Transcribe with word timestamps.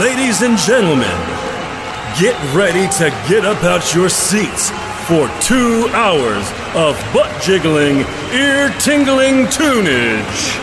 Ladies 0.00 0.42
and 0.42 0.58
gentlemen, 0.58 1.08
get 2.20 2.36
ready 2.54 2.86
to 2.98 3.08
get 3.26 3.46
up 3.46 3.64
out 3.64 3.94
your 3.94 4.10
seats 4.10 4.68
for 5.08 5.26
two 5.40 5.88
hours 5.94 6.44
of 6.76 7.00
butt 7.14 7.30
jiggling, 7.40 8.04
ear 8.30 8.68
tingling 8.78 9.46
tunage. 9.46 10.60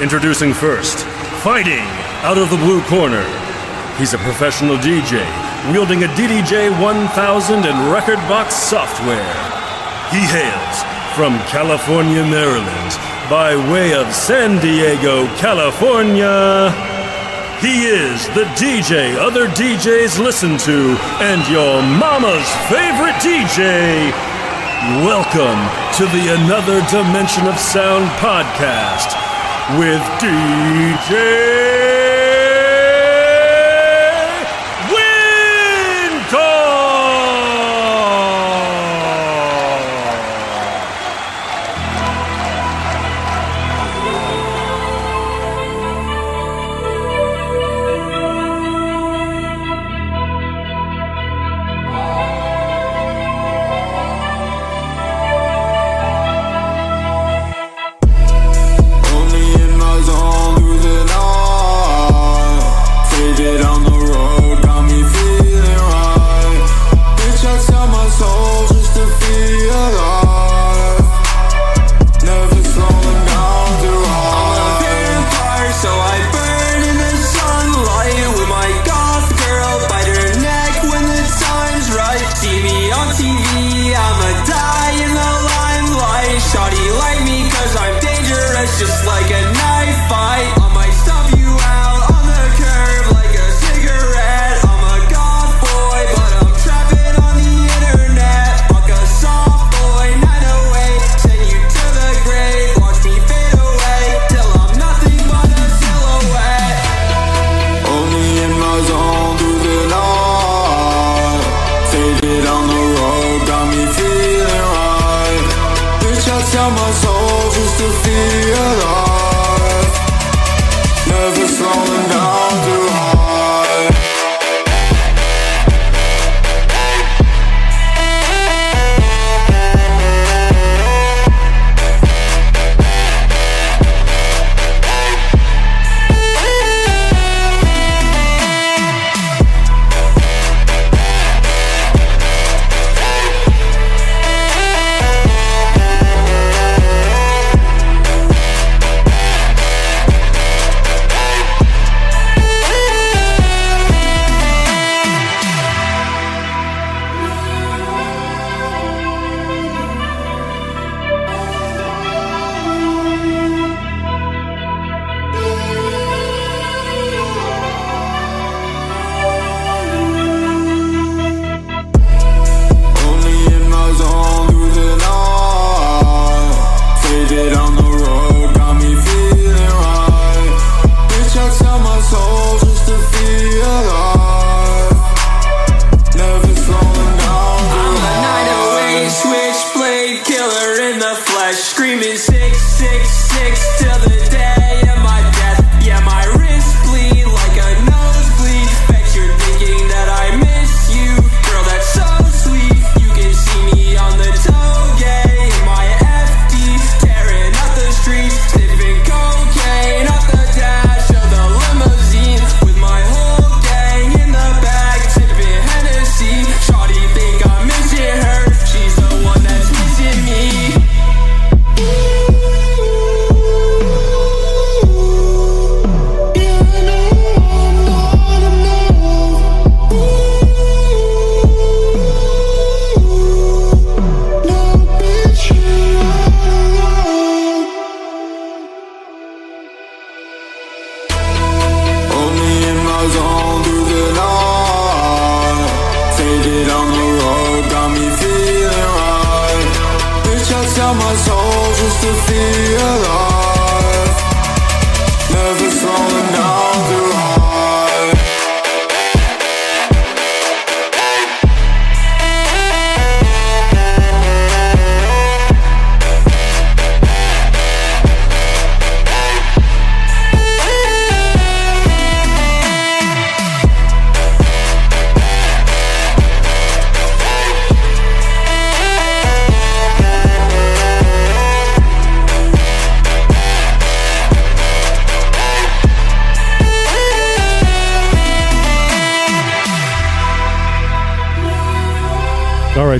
Introducing 0.00 0.54
first, 0.54 1.04
fighting 1.42 1.82
out 2.22 2.38
of 2.38 2.50
the 2.50 2.56
blue 2.56 2.82
corner. 2.82 3.24
He's 3.98 4.14
a 4.14 4.18
professional 4.18 4.76
DJ, 4.76 5.18
wielding 5.72 6.04
a 6.04 6.08
DDJ 6.14 6.70
1000 6.80 7.64
and 7.64 7.92
record 7.92 8.18
box 8.28 8.54
software. 8.54 9.34
He 10.12 10.20
hails 10.20 10.76
from 11.16 11.36
California, 11.48 12.22
Maryland, 12.22 12.92
by 13.28 13.56
way 13.72 13.92
of 13.92 14.14
San 14.14 14.60
Diego, 14.60 15.26
California. 15.38 16.93
He 17.64 17.86
is 17.86 18.26
the 18.34 18.44
DJ 18.60 19.16
other 19.16 19.46
DJs 19.46 20.18
listen 20.18 20.58
to 20.58 20.98
and 21.22 21.48
your 21.48 21.80
mama's 21.80 22.46
favorite 22.68 23.14
DJ. 23.24 24.10
Welcome 25.02 25.56
to 25.96 26.04
the 26.04 26.34
Another 26.44 26.82
Dimension 26.90 27.46
of 27.46 27.58
Sound 27.58 28.04
podcast 28.20 29.16
with 29.78 30.02
DJ. 30.20 31.93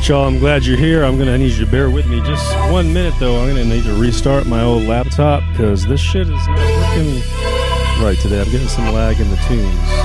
Y'all. 0.08 0.26
I'm 0.26 0.38
glad 0.38 0.66
you're 0.66 0.76
here. 0.76 1.02
I'm 1.02 1.16
gonna 1.16 1.38
need 1.38 1.52
you 1.52 1.64
to 1.64 1.70
bear 1.70 1.88
with 1.88 2.06
me 2.06 2.20
just 2.20 2.54
one 2.70 2.92
minute, 2.92 3.14
though. 3.18 3.40
I'm 3.40 3.48
gonna 3.48 3.64
need 3.64 3.84
to 3.84 3.94
restart 3.94 4.46
my 4.46 4.62
old 4.62 4.82
laptop 4.82 5.42
because 5.50 5.86
this 5.86 5.98
shit 5.98 6.28
is 6.28 6.46
not 6.46 6.58
working 6.58 7.22
right 8.04 8.18
today. 8.20 8.42
I'm 8.42 8.50
getting 8.50 8.68
some 8.68 8.92
lag 8.92 9.18
in 9.18 9.30
the 9.30 9.36
tunes. 9.48 10.03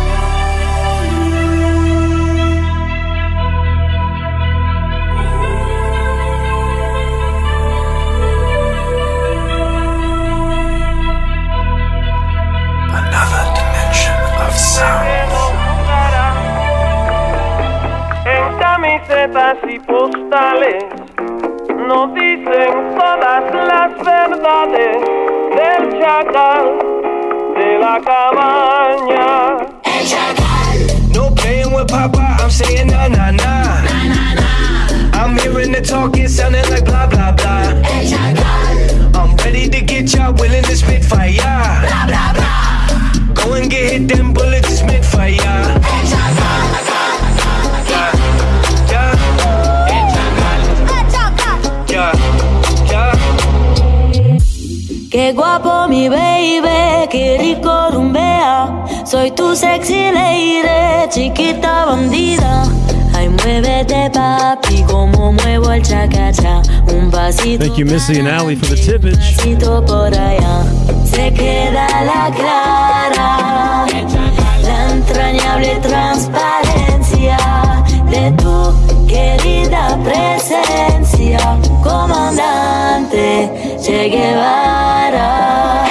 Chiquita 61.19 61.85
bandida. 61.85 62.63
Ay, 63.13 63.27
muévete 63.27 64.09
papi, 64.13 64.83
como 64.83 65.33
muevo 65.33 65.71
el 65.71 65.81
chacacha. 65.81 66.61
Un 66.87 67.11
pasito. 67.11 67.65
Thank 67.65 67.77
you, 67.77 67.85
Missy 67.85 68.19
and 68.19 68.29
Allie, 68.29 68.55
for 68.55 68.67
the 68.67 68.75
tippage. 68.75 69.15
Un 69.15 69.35
pasito 69.35 69.85
por 69.85 70.13
allá. 70.13 70.63
Se 71.03 71.33
queda 71.33 71.87
la 72.05 72.31
clara, 72.37 73.85
la 74.63 74.91
entrañable 74.93 75.75
transparencia 75.81 77.37
de 78.09 78.31
tu 78.37 79.05
querida 79.05 79.97
presencia, 80.05 81.57
comandante 81.83 83.51
Che 83.83 84.09
Guevara. 84.09 85.85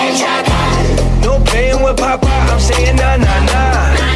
No 1.22 1.38
playing 1.44 1.82
with 1.82 1.96
Papa, 1.96 2.26
I'm 2.26 2.58
saying 2.58 2.96
na 2.96 3.16
na 3.18 3.40
na. 3.44 4.07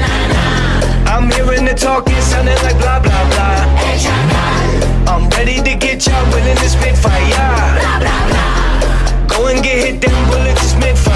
I'm 1.12 1.30
hearing 1.30 1.66
the 1.66 1.74
talking 1.74 2.18
sounding 2.22 2.56
like 2.64 2.78
blah 2.78 2.98
blah 2.98 3.24
blah. 3.28 5.12
I'm 5.12 5.28
ready 5.36 5.60
to 5.60 5.74
get 5.76 6.06
y'all 6.06 6.24
willing 6.32 6.56
to 6.56 6.68
spit 6.70 6.96
fire. 6.96 7.28
Blah 7.28 7.98
blah 8.00 8.22
blah. 8.28 9.26
Go 9.28 9.48
and 9.48 9.62
get 9.62 9.76
hit 9.84 10.00
them 10.00 10.30
bullets, 10.30 10.74
mid 10.76 10.96
fire. 10.96 11.12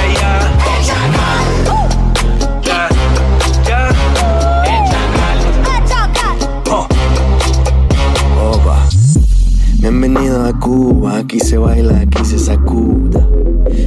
Bienvenido 9.81 10.45
a 10.45 10.59
Cuba, 10.59 11.19
aquí 11.19 11.41
se 11.41 11.57
baila, 11.57 12.01
aquí 12.01 12.25
se 12.25 12.39
sacuda. 12.39 13.27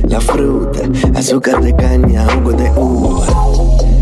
La 0.07 0.19
fruta, 0.19 0.79
azúcar 1.13 1.61
de 1.61 1.75
caña, 1.75 2.25
jugo 2.33 2.53
de 2.53 2.71
uva. 2.71 3.27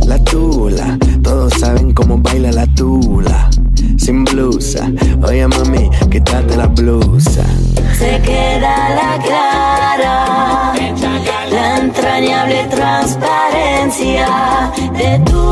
La 0.06 0.18
tula, 0.20 0.98
todos 1.28 1.54
saben 1.60 1.94
cómo 1.94 2.18
baila 2.18 2.52
la 2.54 2.66
tula. 2.68 3.50
Sin 3.98 4.24
blusa, 4.24 4.90
oye 5.24 5.46
mami, 5.46 5.90
quítate 6.10 6.56
la 6.56 6.68
blusa. 6.68 7.44
Se 8.00 8.22
queda 8.22 8.76
la 9.00 9.12
clara, 9.26 10.74
la 11.52 11.78
entrañable 11.80 12.64
transparencia 12.70 14.28
de 14.98 15.20
tu 15.26 15.46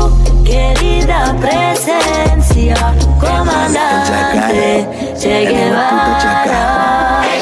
querida 0.44 1.36
presencia, 1.42 2.76
comandante 3.20 4.86
Che 5.20 5.44
Guevara. 5.44 7.35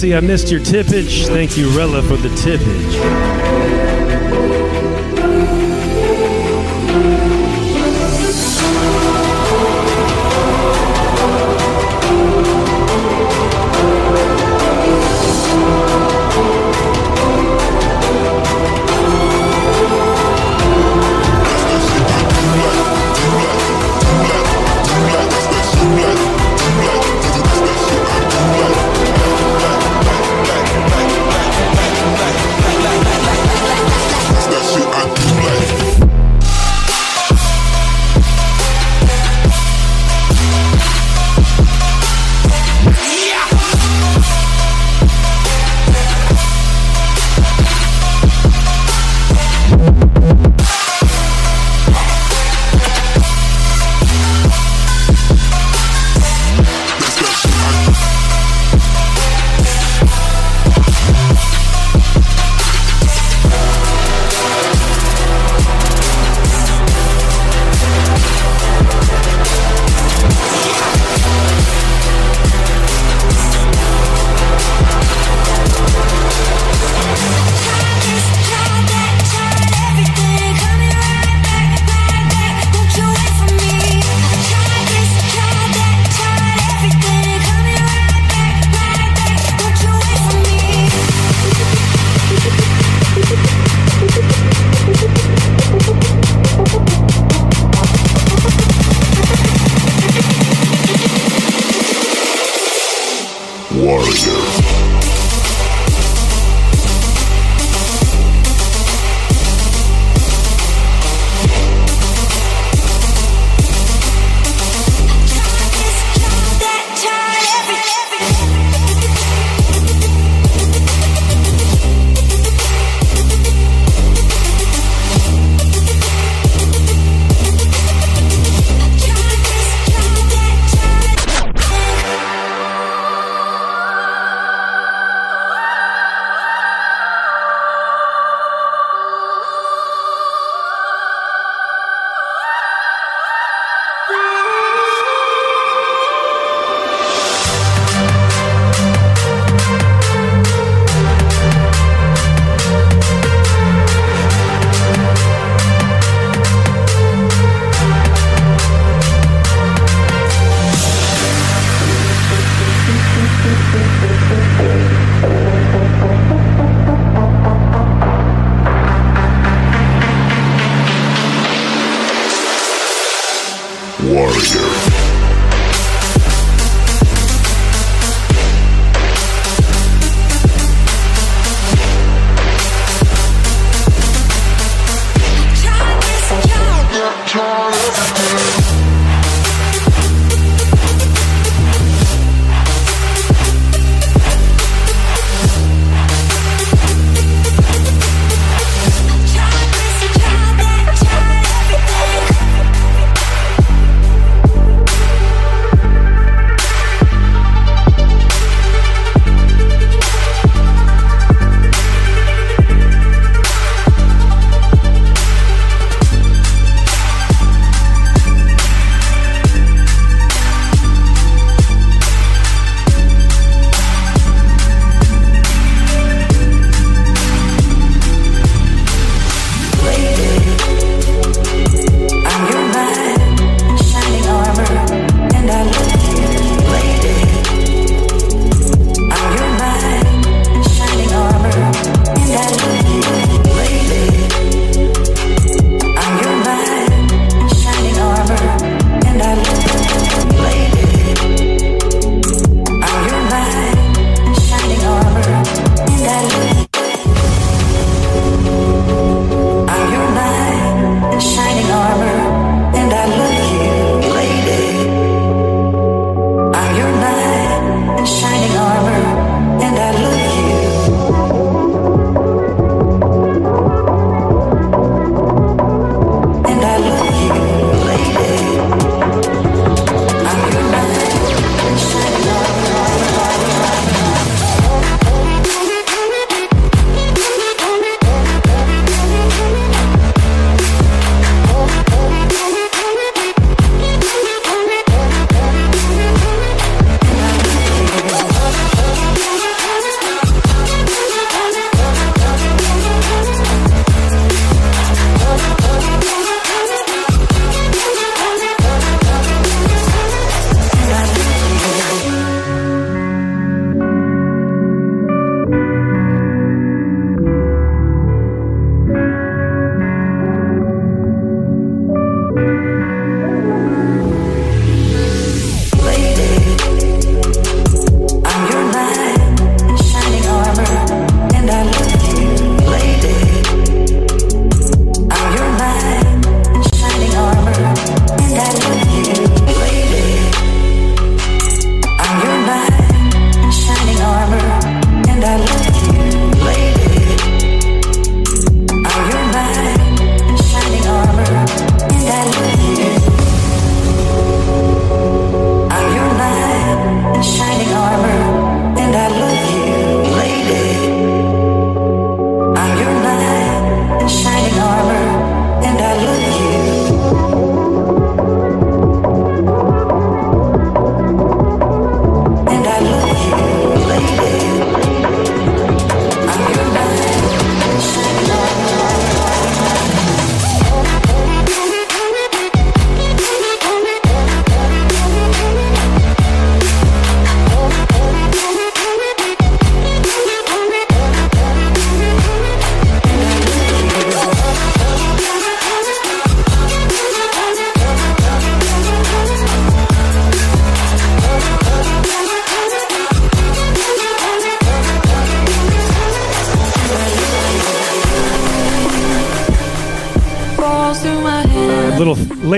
Cassie, 0.00 0.14
I 0.14 0.20
missed 0.20 0.50
your 0.50 0.60
tippage. 0.60 1.26
Thank 1.26 1.58
you, 1.58 1.68
Rella, 1.76 2.02
for 2.02 2.16
the 2.16 2.30
tippage. 2.30 3.19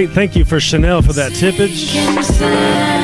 great. 0.07 0.15
Thank 0.15 0.37
you 0.37 0.45
for 0.45 0.61
Chanel 0.61 1.03
for 1.03 1.13
that 1.13 1.33
tippage. 1.33 3.02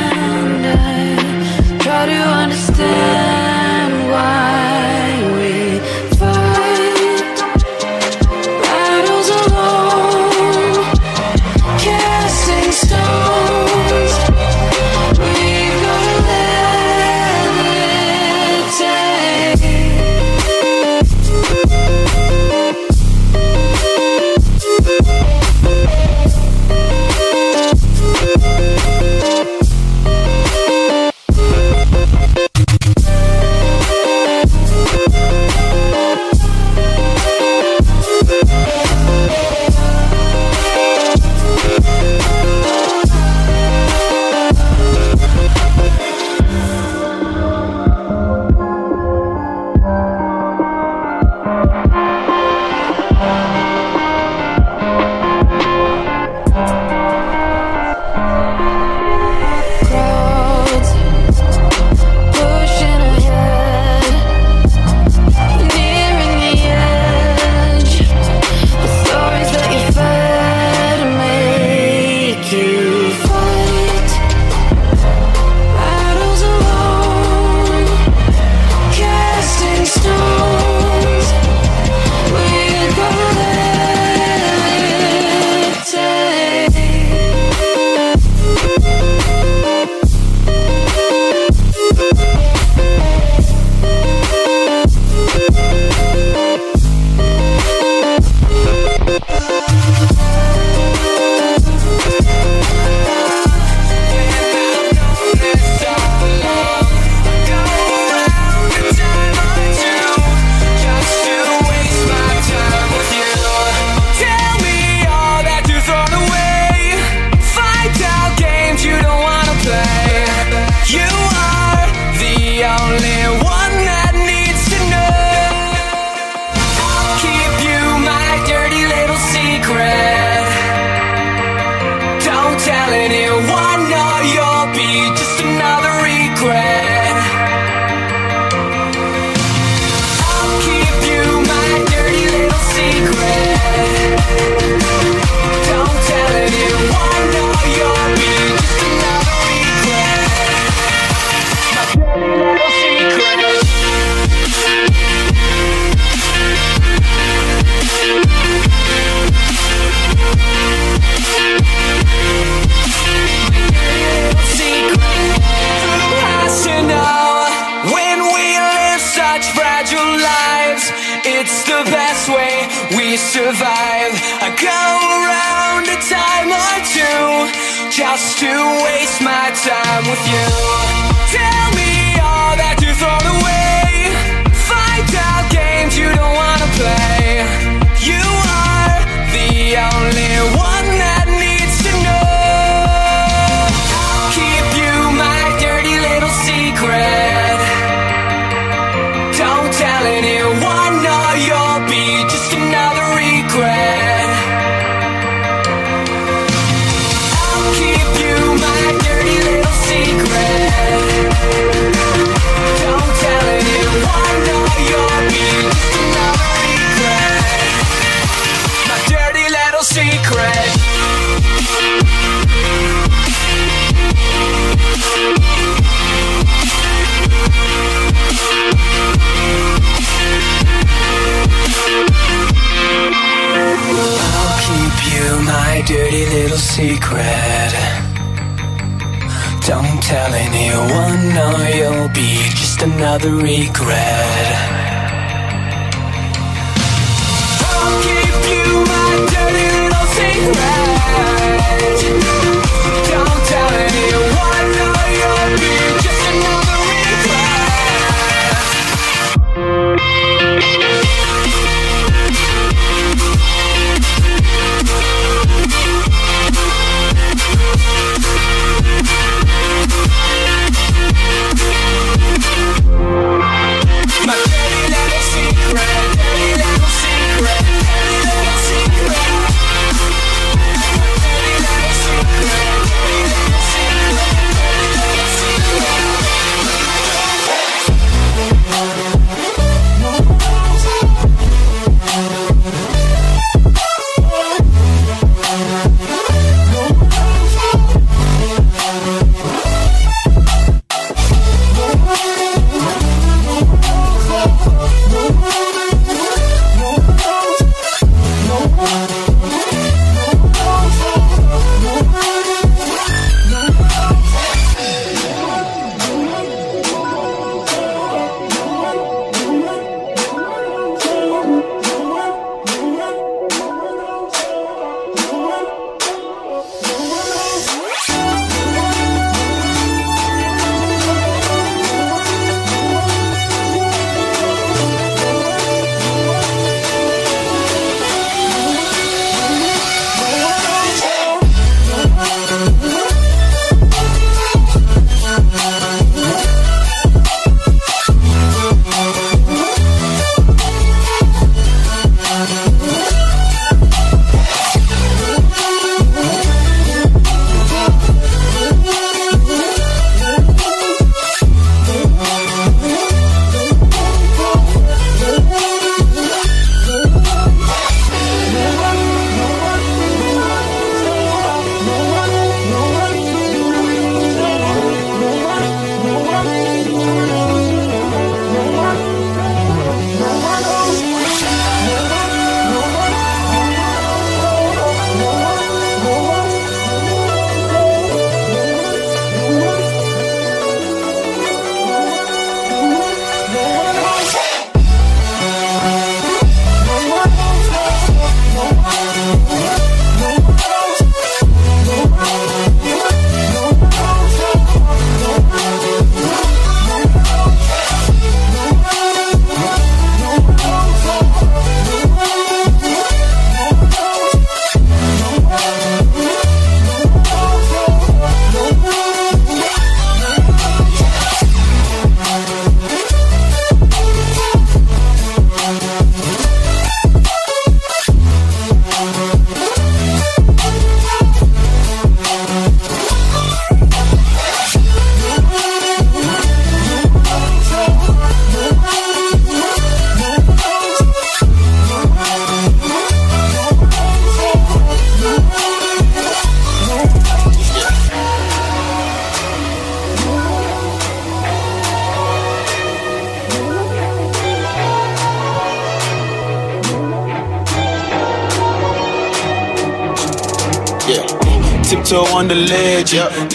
another 242.99 243.31
regret. 243.31 244.58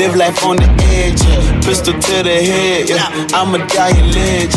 Live 0.04 0.18
life 0.18 0.44
on 0.44 0.58
the 0.58 0.66
edge, 0.92 1.22
yeah. 1.24 1.62
Pistol 1.62 1.94
to 1.94 2.24
the 2.24 2.44
head, 2.44 2.90
yeah. 2.90 3.26
I'm 3.32 3.56
a 3.56 3.66
dying 3.70 4.12
legend. 4.12 4.52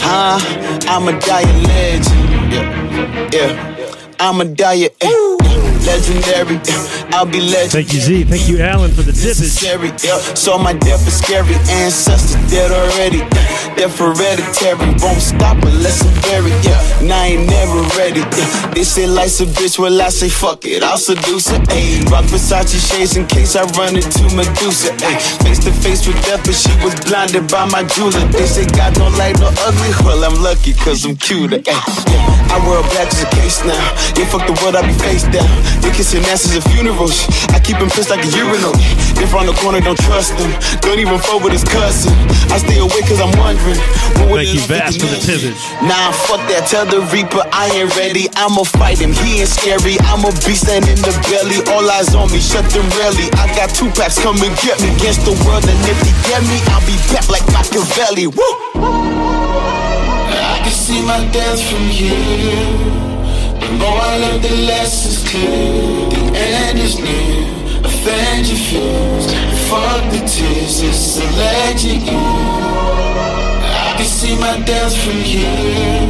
Huh? 0.00 0.38
I'm 0.88 1.08
a 1.08 1.18
dying 1.18 1.64
legend. 1.64 2.52
Yeah. 2.52 3.28
Yeah. 3.32 4.14
I'm 4.20 4.40
a 4.40 4.44
dying. 4.44 4.90
Eh 5.00 5.32
legendary. 5.84 6.56
I'll 7.12 7.26
be 7.26 7.40
legendary. 7.40 7.68
Thank 7.68 7.92
you, 7.92 8.00
Z. 8.00 8.24
Thank 8.24 8.48
you, 8.48 8.58
Alan, 8.60 8.90
for 8.90 9.02
the 9.02 9.12
necessary. 9.12 9.92
Yeah. 10.02 10.18
So 10.34 10.58
my 10.58 10.72
death 10.72 11.06
is 11.06 11.18
scary. 11.18 11.54
Ancestors 11.68 12.40
dead 12.50 12.72
already. 12.72 13.20
Death 13.76 13.98
hereditary. 13.98 14.96
Won't 15.00 15.20
stop 15.20 15.60
unless 15.62 16.00
I'm 16.00 16.14
buried. 16.22 16.56
Yeah. 16.64 17.00
And 17.00 17.12
I 17.12 17.26
ain't 17.36 17.48
never 17.48 17.80
ready. 18.00 18.20
Yeah. 18.20 18.72
They 18.72 18.84
say 18.84 19.06
life's 19.06 19.40
a 19.40 19.46
bitch. 19.46 19.78
Well, 19.78 20.00
I 20.00 20.08
say 20.08 20.28
fuck 20.28 20.64
it. 20.64 20.82
I'll 20.82 20.98
seduce 20.98 21.48
her. 21.48 21.60
Ayy. 21.76 22.08
Rock 22.10 22.24
Versace 22.26 22.80
shades 22.80 23.16
in 23.16 23.26
case 23.26 23.56
I 23.56 23.64
run 23.76 23.96
into 23.96 24.24
Medusa. 24.34 24.92
Ayy. 25.04 25.20
Face 25.44 25.60
to 25.64 25.72
face 25.72 26.06
with 26.06 26.16
death, 26.24 26.42
but 26.44 26.54
she 26.54 26.72
was 26.84 26.94
blinded 27.04 27.50
by 27.50 27.66
my 27.66 27.84
jeweler. 27.84 28.26
They 28.32 28.46
say 28.46 28.66
God 28.66 28.94
don't 28.94 29.16
like 29.18 29.38
no 29.38 29.52
ugly. 29.68 29.92
Well, 30.04 30.24
I'm 30.24 30.42
lucky 30.42 30.72
cause 30.72 31.04
I'm 31.04 31.16
cuter. 31.16 31.58
Ayy. 31.58 32.12
Yeah. 32.12 32.42
I 32.52 32.58
wear 32.68 32.80
a 32.80 32.82
black 32.92 33.08
as 33.08 33.22
a 33.22 33.30
case 33.32 33.64
now. 33.64 33.80
Yeah, 34.12 34.28
fuck 34.28 34.44
the 34.44 34.52
world, 34.60 34.76
I 34.76 34.84
be 34.84 34.92
face 34.92 35.24
down. 35.24 35.48
They 35.80 35.90
kissing 35.96 36.20
asses 36.28 36.52
at 36.52 36.64
funerals. 37.02 37.26
I 37.50 37.58
keep 37.58 37.76
him 37.76 37.88
pissed 37.88 38.10
like 38.10 38.24
a 38.24 38.30
urinal. 38.30 38.72
If 39.18 39.34
on 39.34 39.46
the 39.46 39.52
corner, 39.52 39.80
don't 39.80 39.98
trust 39.98 40.38
him. 40.38 40.50
Don't 40.80 40.98
even 40.98 41.18
fuck 41.18 41.42
with 41.42 41.52
his 41.52 41.64
cousin. 41.64 42.12
I 42.50 42.58
stay 42.58 42.78
awake 42.78 43.06
cause 43.06 43.20
I'm 43.20 43.32
wondering. 43.38 43.78
Thank 44.18 44.54
you, 44.54 44.62
Bass, 44.66 44.96
for 44.96 45.06
the 45.06 45.18
Tivage. 45.18 45.58
Nah, 45.82 46.12
fuck 46.12 46.40
that. 46.50 46.66
Tell 46.66 46.86
the 46.86 47.02
Reaper 47.12 47.42
I 47.52 47.70
ain't 47.74 47.94
ready. 47.96 48.28
I'ma 48.36 48.64
fight 48.64 48.98
him. 48.98 49.12
He 49.12 49.40
ain't 49.40 49.48
scary. 49.48 49.96
I'm 50.10 50.24
a 50.24 50.32
beast 50.46 50.68
and 50.68 50.86
in 50.86 50.98
the 51.02 51.14
belly. 51.30 51.62
All 51.72 51.86
eyes 51.90 52.14
on 52.14 52.30
me. 52.30 52.40
Shut 52.40 52.66
them 52.70 52.86
rally. 52.98 53.30
I 53.38 53.46
got 53.54 53.70
two 53.70 53.90
packs. 53.94 54.18
Come 54.18 54.38
and 54.42 54.54
get 54.62 54.80
me 54.82 54.94
against 54.96 55.24
the 55.24 55.34
world. 55.46 55.64
And 55.66 55.78
if 55.86 55.98
he 56.02 56.12
get 56.28 56.42
me, 56.46 56.58
I'll 56.72 56.84
be 56.86 56.96
back 57.12 57.26
like 57.28 57.46
Machiavelli. 57.52 58.26
Woo! 58.26 58.54
I 60.32 60.60
can 60.62 60.72
see 60.72 61.02
my 61.02 61.22
death 61.30 61.60
from 61.62 61.86
here. 61.88 63.11
More 63.78 64.00
I 64.00 64.18
learn, 64.18 64.40
the 64.42 64.54
less 64.68 65.06
it's 65.06 65.28
clear. 65.28 66.10
The 66.10 66.38
end 66.38 66.78
is 66.78 66.98
near. 66.98 67.46
Avenge 67.84 68.48
your 68.48 68.62
fears. 68.68 69.26
Fuck 69.68 70.02
the 70.12 70.20
tears. 70.26 70.82
It's 70.82 71.18
a 71.18 71.26
legend. 71.38 72.08
I 73.64 73.94
can 73.96 74.06
see 74.06 74.36
my 74.36 74.58
death 74.64 74.94
from 75.02 75.20
here. 75.20 76.06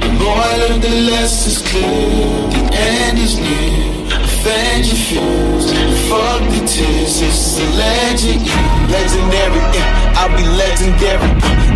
The 0.00 0.10
more 0.20 0.36
I 0.36 0.56
learn, 0.60 0.80
the 0.80 0.94
less 1.10 1.46
it's 1.46 1.60
clear. 1.68 1.84
The 2.54 2.62
end 2.74 3.18
is 3.18 3.36
near. 3.36 3.98
Avenge 4.14 4.86
your 4.92 5.02
fears. 5.08 5.66
Fuck 6.08 6.40
the 6.52 6.60
tears. 6.66 7.20
It's 7.20 7.58
a 7.58 7.66
legend. 7.76 8.42
Legendary. 8.90 9.62
Yeah. 9.74 10.18
I'll 10.18 10.32
be 10.36 10.44
legendary. 10.62 11.28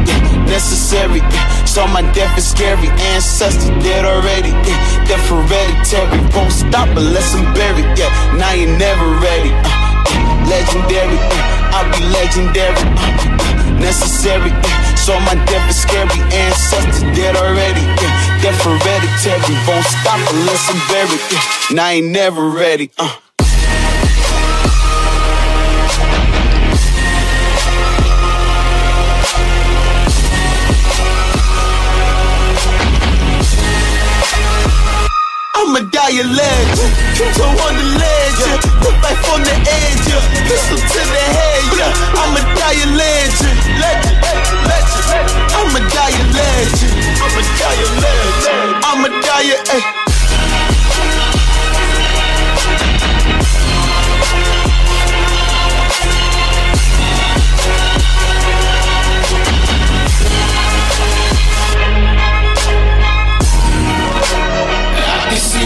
Yeah. 0.06 0.44
Necessary. 0.46 1.20
Yeah. 1.20 1.51
So 1.72 1.86
my 1.88 2.02
death 2.12 2.36
is 2.36 2.50
scary. 2.50 2.88
Ancestors 3.16 3.72
dead 3.82 4.04
already. 4.04 4.50
Yeah, 4.68 4.76
death 5.08 5.24
hereditary. 5.24 6.20
Won't 6.36 6.52
stop 6.52 6.86
unless 7.00 7.34
I'm 7.34 7.48
buried. 7.54 7.88
Yeah, 7.96 8.12
now 8.36 8.52
you're 8.52 8.76
never 8.76 9.08
ready. 9.24 9.48
Uh, 9.48 10.04
uh, 10.04 10.52
legendary. 10.52 11.16
Uh, 11.16 11.72
I'll 11.72 11.88
be 11.96 12.04
legendary. 12.12 12.76
Uh, 12.76 13.80
necessary. 13.80 14.52
Uh, 14.52 14.96
so 14.96 15.18
my 15.20 15.32
death 15.48 15.64
is 15.70 15.80
scary. 15.80 16.20
Ancestors 16.44 17.00
dead 17.16 17.36
already. 17.36 17.80
Yeah, 17.80 18.12
death 18.44 18.60
hereditary. 18.60 19.56
Won't 19.64 19.86
stop 19.88 20.20
unless 20.28 20.68
I'm 20.68 20.76
buried. 20.92 21.24
Yeah, 21.32 21.40
now 21.72 21.88
you're 21.88 22.10
never 22.10 22.50
ready. 22.50 22.90
Uh. 22.98 23.21
Legend. 36.20 36.92
Crypto 37.16 37.48
on 37.48 37.72
the 37.72 37.86
legend. 37.96 38.60
Put 38.84 38.92
life 39.00 39.24
on 39.32 39.40
the 39.40 39.56
edge. 39.64 40.04
Yeah. 40.04 40.20
Pistol 40.44 40.76
to 40.76 41.00
the 41.08 41.24
head. 41.32 41.64
Yeah. 41.72 42.12
Die 42.52 42.74
a 42.74 42.86
legend. 42.86 43.58
Legend, 43.80 44.18
legend. 44.68 45.32
I'ma 45.56 45.80
die 45.88 46.12
a 46.12 46.24
legend. 46.36 46.92
I'ma 47.24 47.42
die 47.58 47.80
a 47.80 47.88
legend. 48.04 48.84
I'ma 48.84 49.08
die 49.08 49.52
a. 49.52 49.72
Ay. 49.72 50.11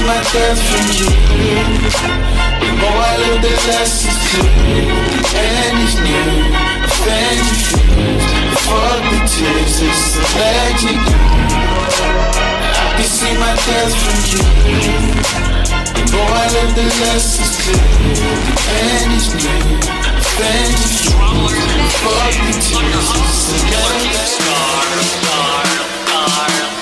My 0.06 0.22
death 0.30 0.60
from 0.70 0.86
you. 0.94 1.10
The 2.62 2.70
more 2.78 2.94
I 2.94 3.14
live, 3.22 3.42
the 3.42 3.50
less 3.66 4.06
it's 4.06 4.18
clear. 4.30 4.86
The 5.34 5.42
end 5.66 5.78
is 5.82 5.94
near. 5.98 6.30
Offend 6.86 7.42
your 7.42 7.58
fears. 7.66 8.26
Fuck 8.66 9.02
the 9.10 9.20
tears. 9.26 9.76
It's 9.82 10.14
a 10.14 10.24
legend. 10.38 11.02
I 12.76 12.94
can 12.96 13.08
see 13.18 13.34
my 13.34 13.54
death 13.66 13.94
from 13.98 14.18
you. 14.30 14.46
The 15.90 16.04
more 16.14 16.30
I 16.30 16.46
live, 16.54 16.72
the 16.78 16.86
less 17.02 17.42
it's 17.42 17.56
clear. 17.62 17.90
The 18.46 18.78
end 18.94 19.10
is 19.10 19.28
near. 19.34 19.66
Offend 20.22 20.74
your 20.78 21.18
fears. 21.34 21.94
Fuck 22.06 22.34
the 22.46 22.54
tears. 22.62 23.08
It's 23.10 23.50
a 23.50 23.70
legend. 23.74 24.26
have 26.38 26.75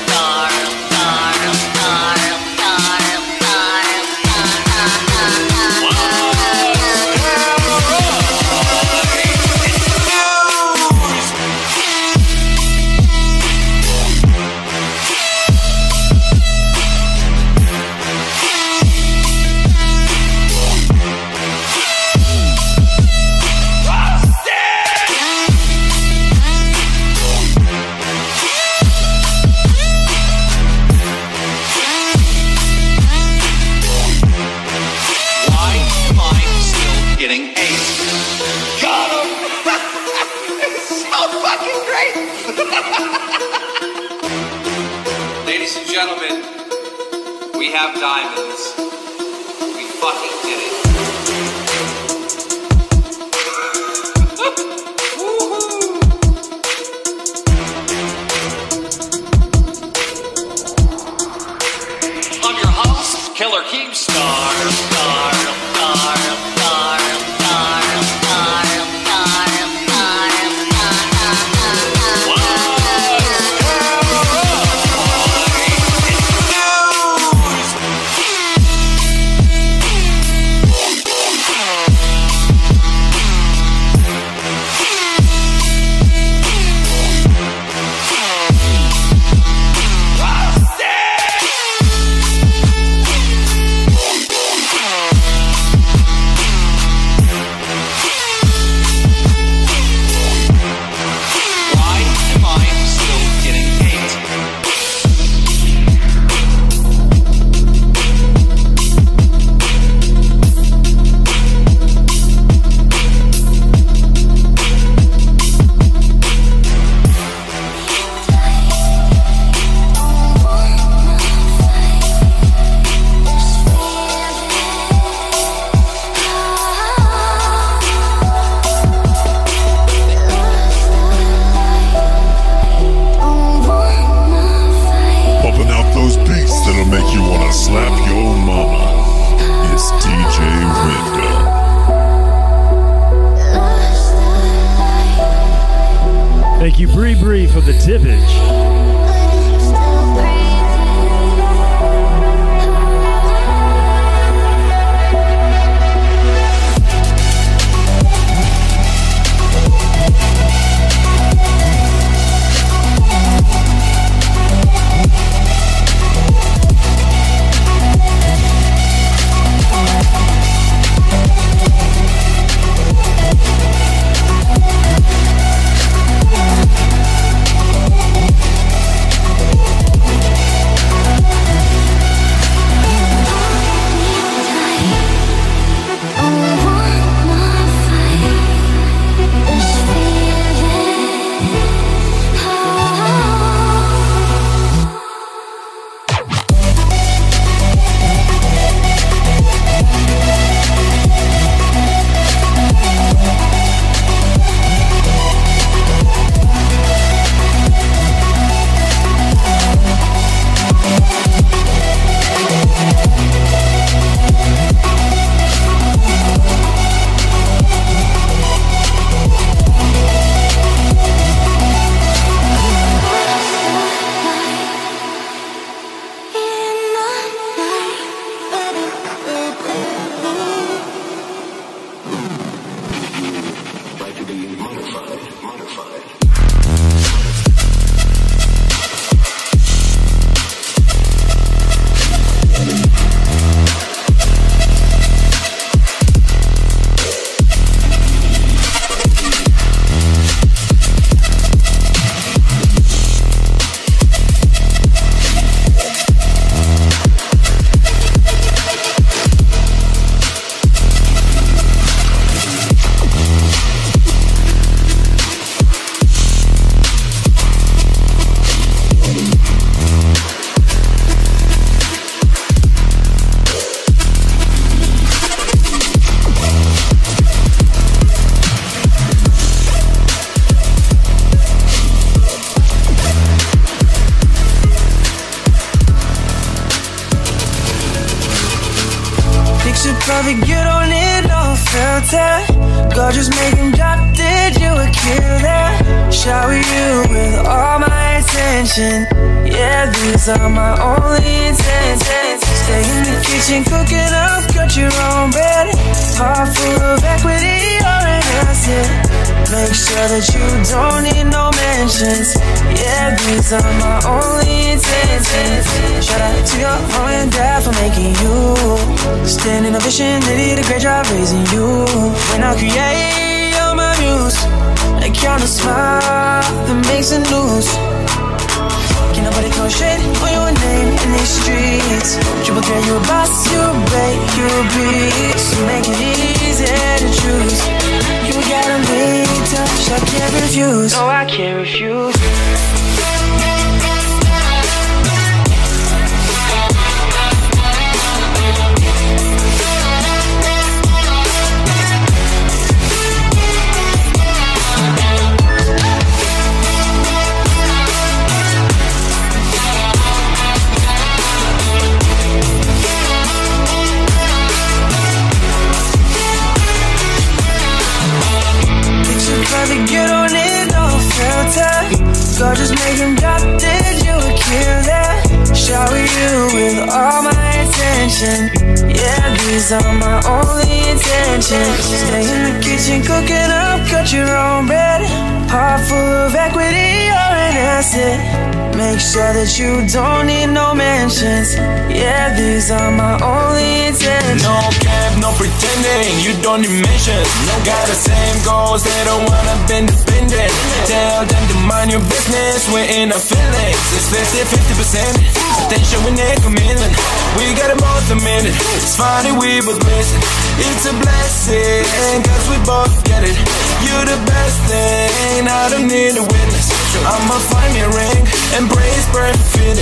Showin' 405.84 406.16
they're 406.16 406.40
commitment. 406.40 406.92
We 407.36 407.52
got 407.54 407.68
it 407.70 407.78
both 407.78 408.08
a 408.10 408.18
minute. 408.24 408.54
It's 408.76 408.96
funny 408.96 409.32
we 409.32 409.60
was 409.60 409.78
missing. 409.84 410.22
It's 410.58 410.86
a 410.86 410.94
blessing, 410.96 412.22
cause 412.22 412.46
we 412.48 412.56
both 412.64 412.94
get 413.04 413.22
it. 413.24 413.36
You're 413.84 414.06
the 414.06 414.20
best 414.24 414.58
thing, 414.70 415.48
I 415.48 415.68
don't 415.68 415.88
need 415.88 416.16
a 416.16 416.22
witness. 416.22 416.70
I'ma 417.02 417.36
find 417.50 417.74
me 417.74 417.80
a 417.82 417.90
ring 417.90 418.22
and 418.54 418.70
praise 418.70 419.06
perfect 419.10 419.44
fit. 419.50 419.78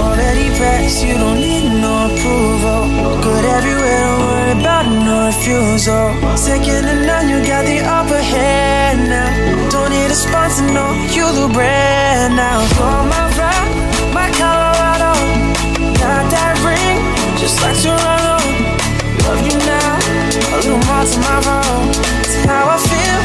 Already 0.00 0.48
pressed, 0.56 1.04
you 1.04 1.14
don't 1.14 1.36
need 1.36 1.68
no 1.80 2.08
approval. 2.08 2.88
Good 3.20 3.44
everywhere, 3.44 4.00
don't 4.02 4.20
worry 4.24 4.52
about 4.60 4.86
no 4.88 5.26
refusal. 5.26 6.36
Second 6.36 6.82
to 6.88 6.94
none, 7.06 7.28
you 7.28 7.44
got 7.46 7.64
the 7.66 7.80
upper 7.80 8.22
hand 8.22 9.08
now. 9.08 9.70
Don't 9.70 9.90
need 9.90 10.10
a 10.10 10.14
sponsor, 10.14 10.64
no, 10.72 10.92
you 11.12 11.28
the 11.38 11.52
brand 11.52 12.36
now. 12.36 12.66
Call 12.76 13.04
my 13.04 13.24
ride, 13.36 14.14
my 14.14 14.30
color 14.32 14.61
just 17.42 17.60
like 17.60 17.76
Toronto. 17.82 18.38
Love 19.26 19.42
you 19.42 19.58
now, 19.66 19.98
a 19.98 20.58
little 20.62 20.78
more 20.86 21.04
tomorrow. 21.12 21.90
It's 22.22 22.36
how 22.46 22.70
I 22.70 22.78
feel. 22.90 23.20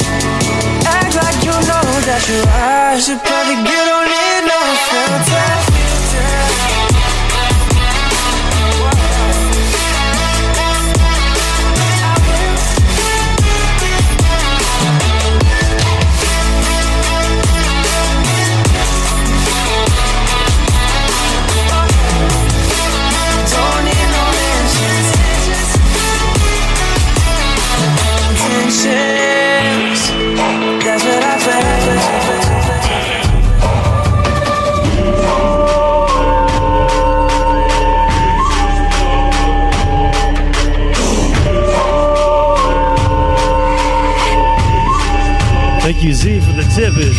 Act 0.90 1.14
like 1.22 1.38
you 1.46 1.54
know 1.70 1.86
that 2.10 2.24
your 2.28 2.46
eyes 2.50 3.06
should 3.06 3.22
probably 3.22 3.64
get. 3.64 3.77
exhibit. 46.78 47.14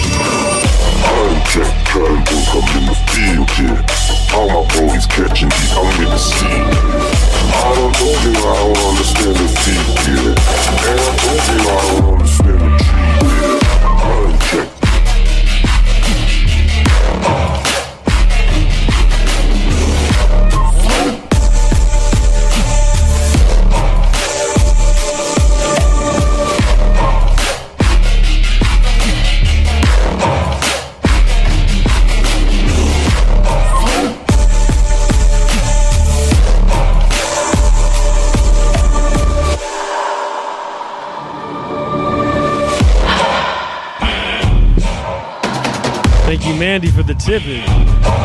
Jack 1.51 1.75
Cunningham, 1.87 2.47
I'm 2.55 2.69
in 2.79 2.85
the 2.87 2.95
field, 3.11 3.51
yeah. 3.59 4.37
All 4.37 4.47
my 4.47 4.63
boys 4.79 5.07
catching 5.07 5.51
heat, 5.51 5.73
I'm 5.75 5.89
in 5.99 6.11
the 6.11 6.19
sea. 6.19 6.47
I 6.47 7.75
don't 7.75 7.93
know 7.99 8.15
you, 8.23 8.35
I 8.39 8.55
don't 8.55 8.79
understand 8.87 9.35
the 9.35 9.47
deep, 9.65 9.87
yeah. 10.07 10.31
And 10.87 11.01
I 11.01 11.11
told 11.19 11.43
you 11.49 11.59
I 11.59 11.79
don't 11.91 11.98
Mississippi. 47.29 48.18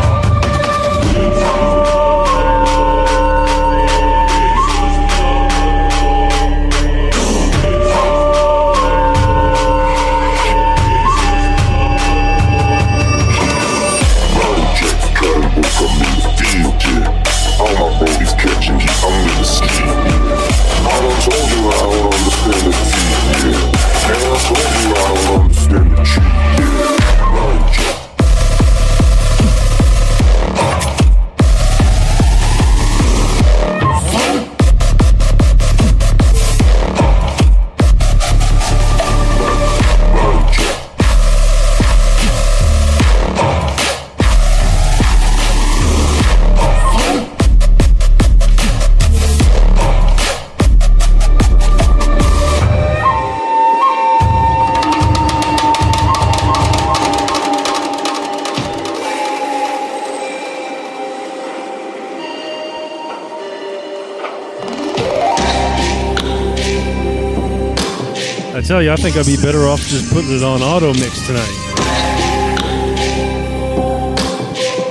You, 68.84 68.92
I 68.92 68.96
think 68.96 69.16
I'd 69.16 69.26
be 69.26 69.38
better 69.38 69.68
off 69.68 69.80
just 69.82 70.12
putting 70.12 70.32
it 70.32 70.44
on 70.44 70.62
auto 70.62 70.94
mix 70.94 71.26
tonight. 71.26 71.50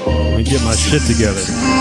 Let 0.06 0.36
me 0.36 0.44
get 0.44 0.62
my 0.62 0.74
shit 0.74 1.02
together. 1.02 1.71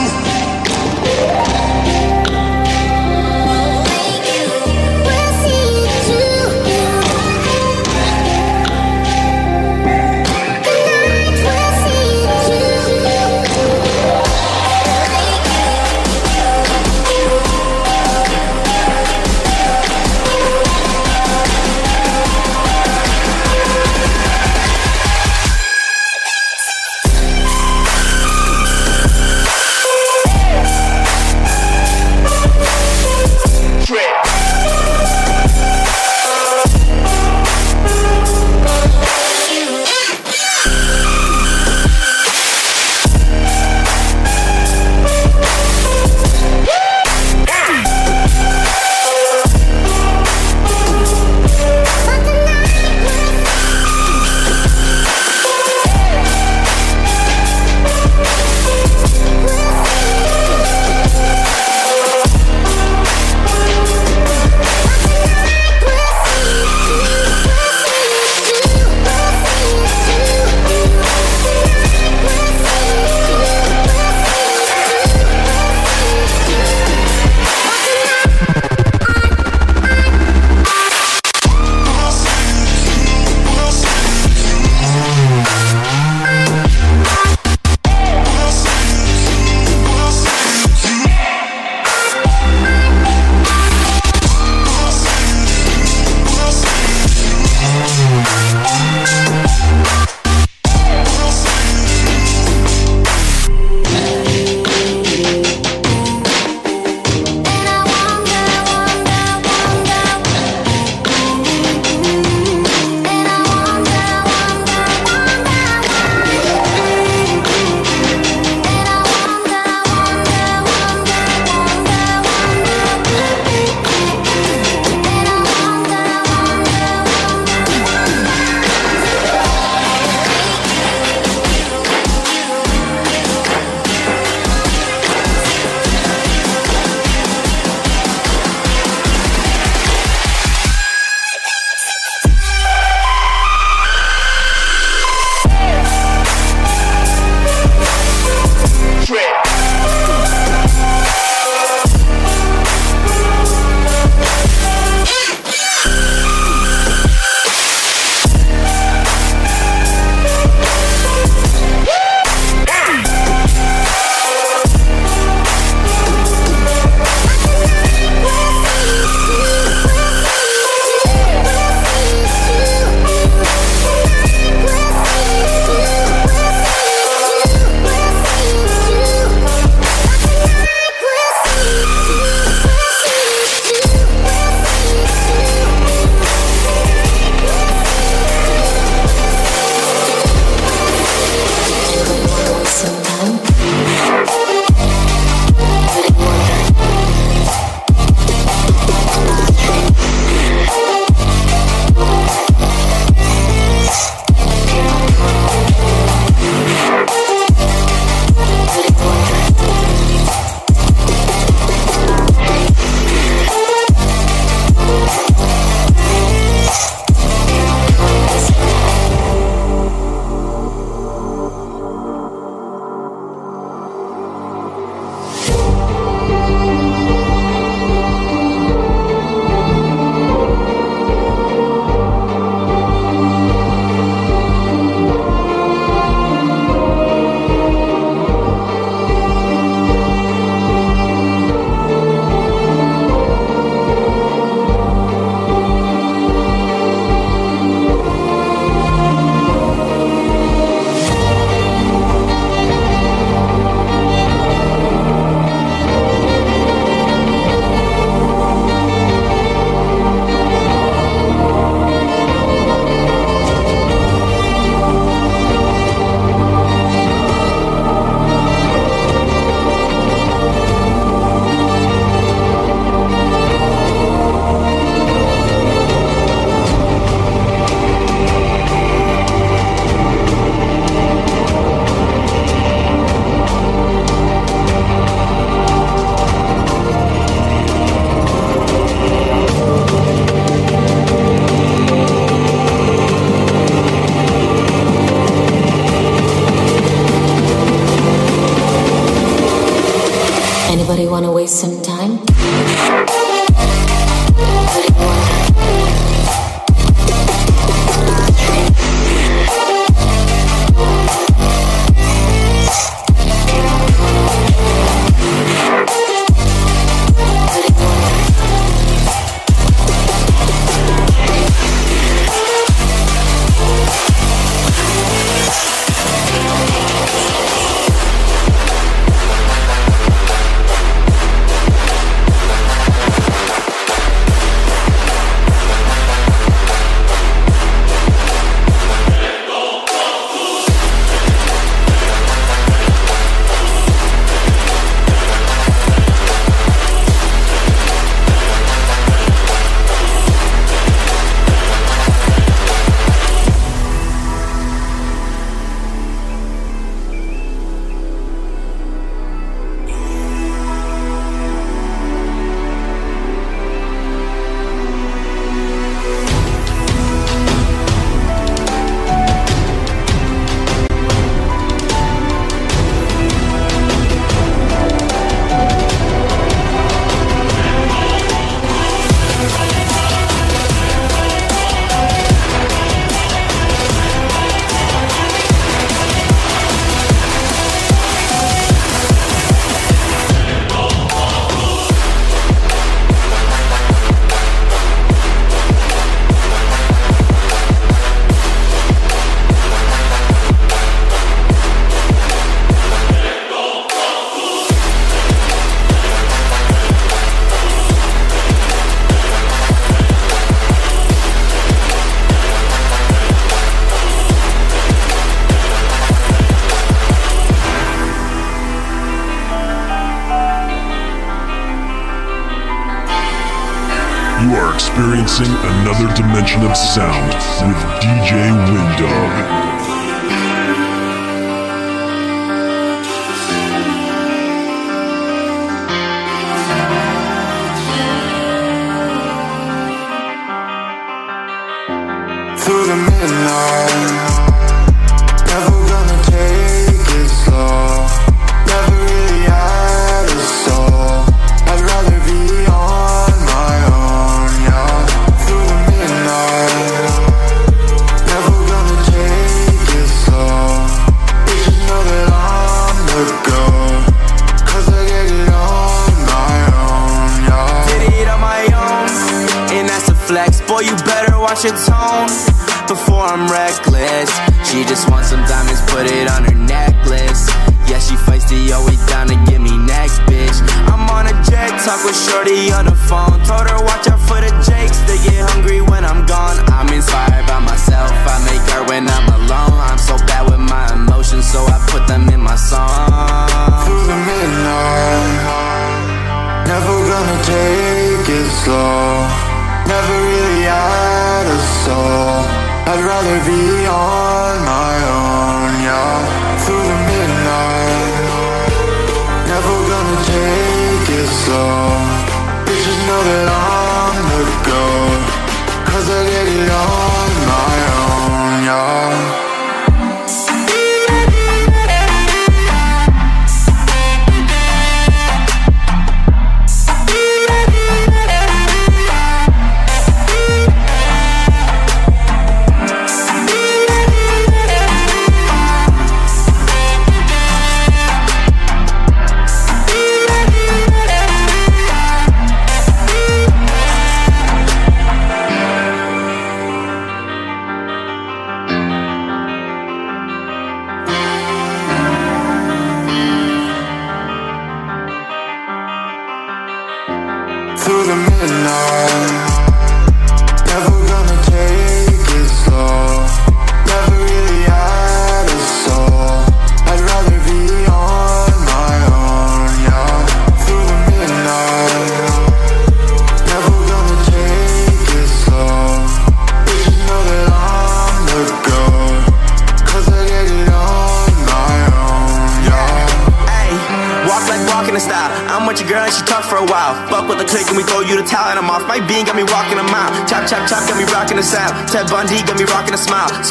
Another 426.62 427.11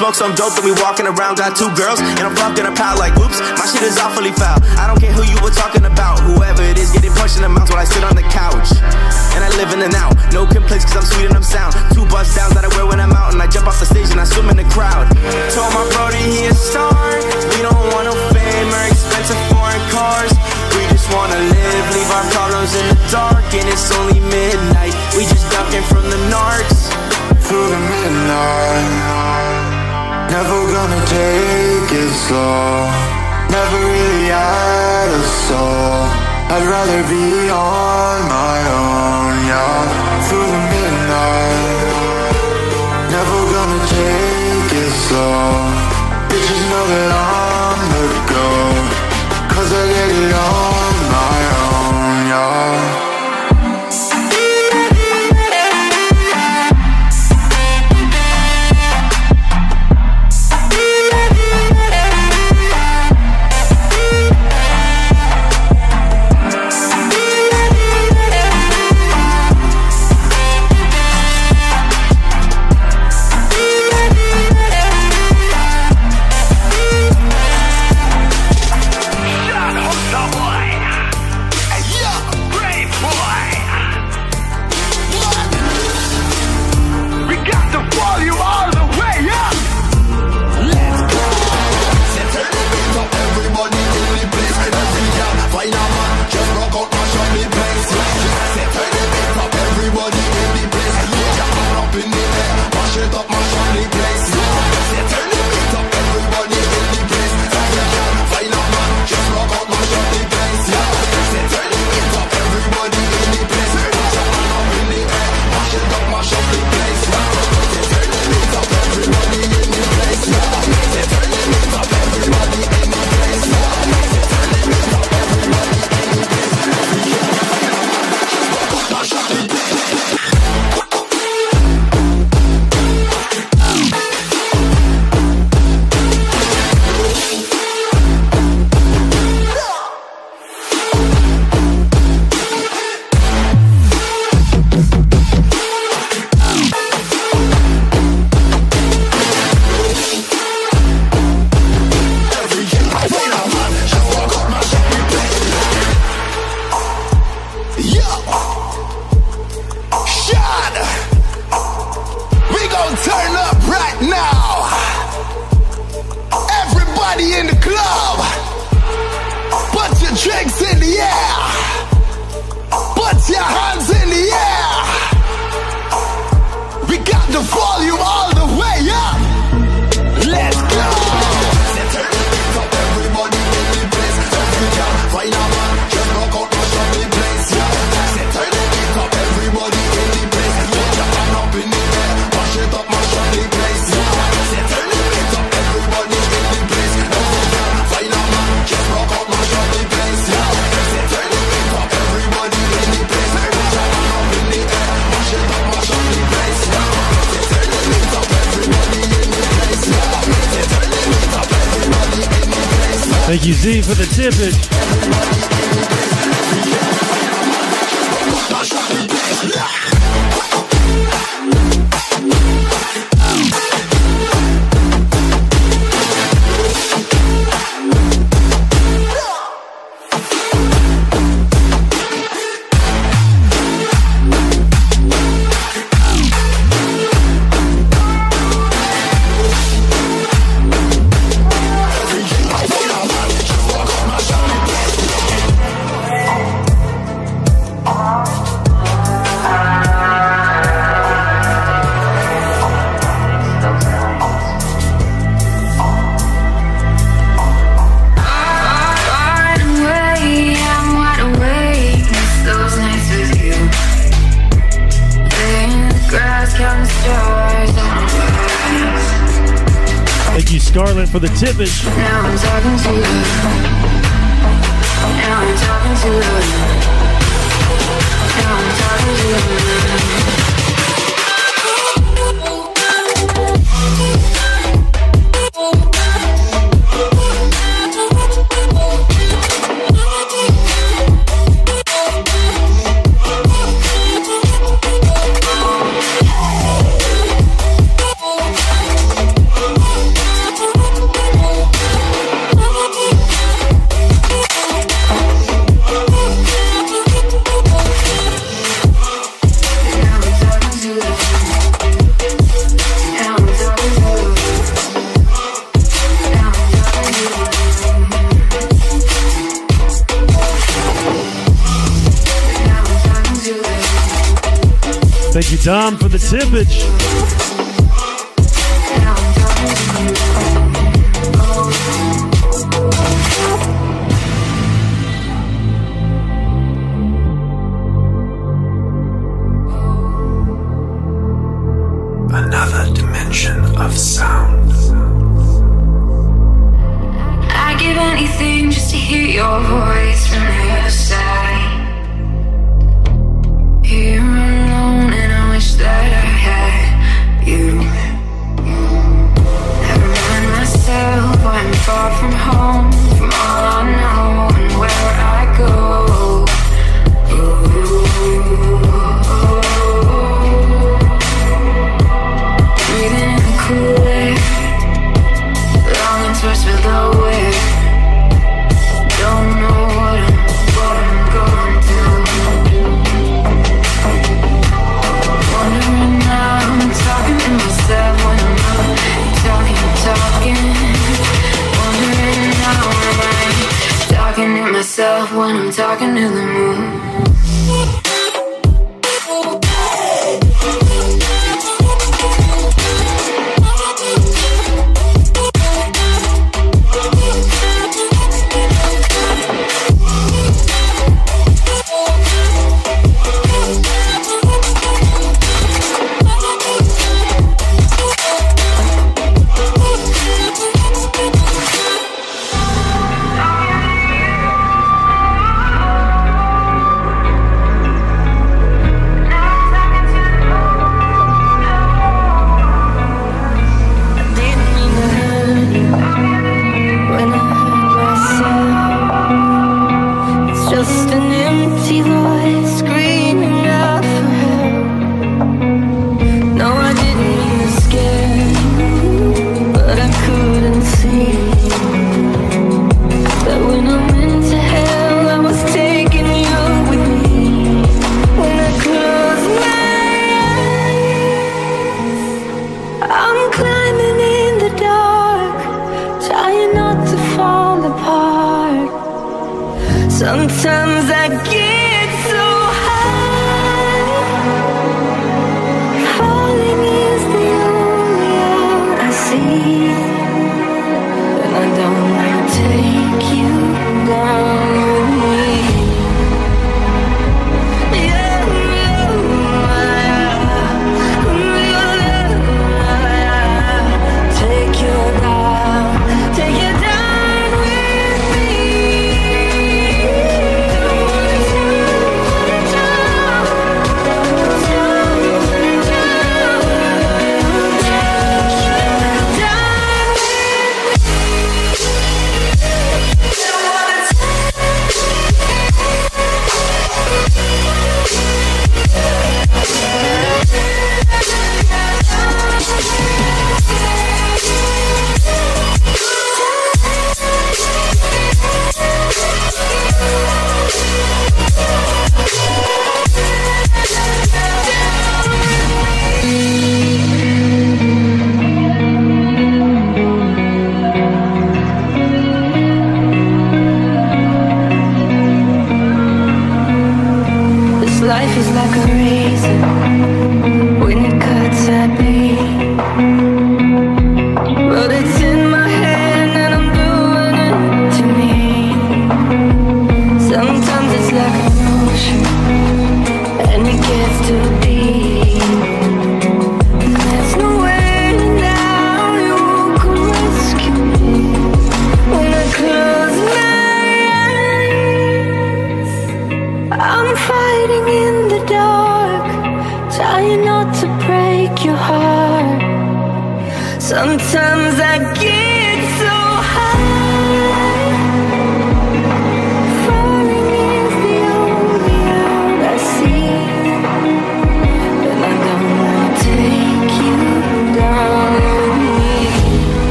Smoke 0.00 0.16
some 0.16 0.32
dope, 0.32 0.56
then 0.56 0.64
we 0.64 0.72
walking 0.80 1.04
around. 1.04 1.36
Got 1.36 1.60
two 1.60 1.68
girls, 1.76 2.00
and 2.00 2.24
I'm 2.24 2.32
fucking 2.32 2.64
a 2.64 2.72
pile 2.72 2.96
like, 2.96 3.12
whoops, 3.20 3.36
my 3.60 3.68
shit 3.68 3.84
is 3.84 4.00
awfully 4.00 4.32
foul. 4.32 4.56
I 4.80 4.88
don't 4.88 4.96
care 4.96 5.12
who 5.12 5.28
you 5.28 5.36
were 5.44 5.52
talking 5.52 5.69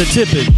the 0.00 0.06
tippet. 0.06 0.49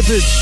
Nev, 0.00 0.40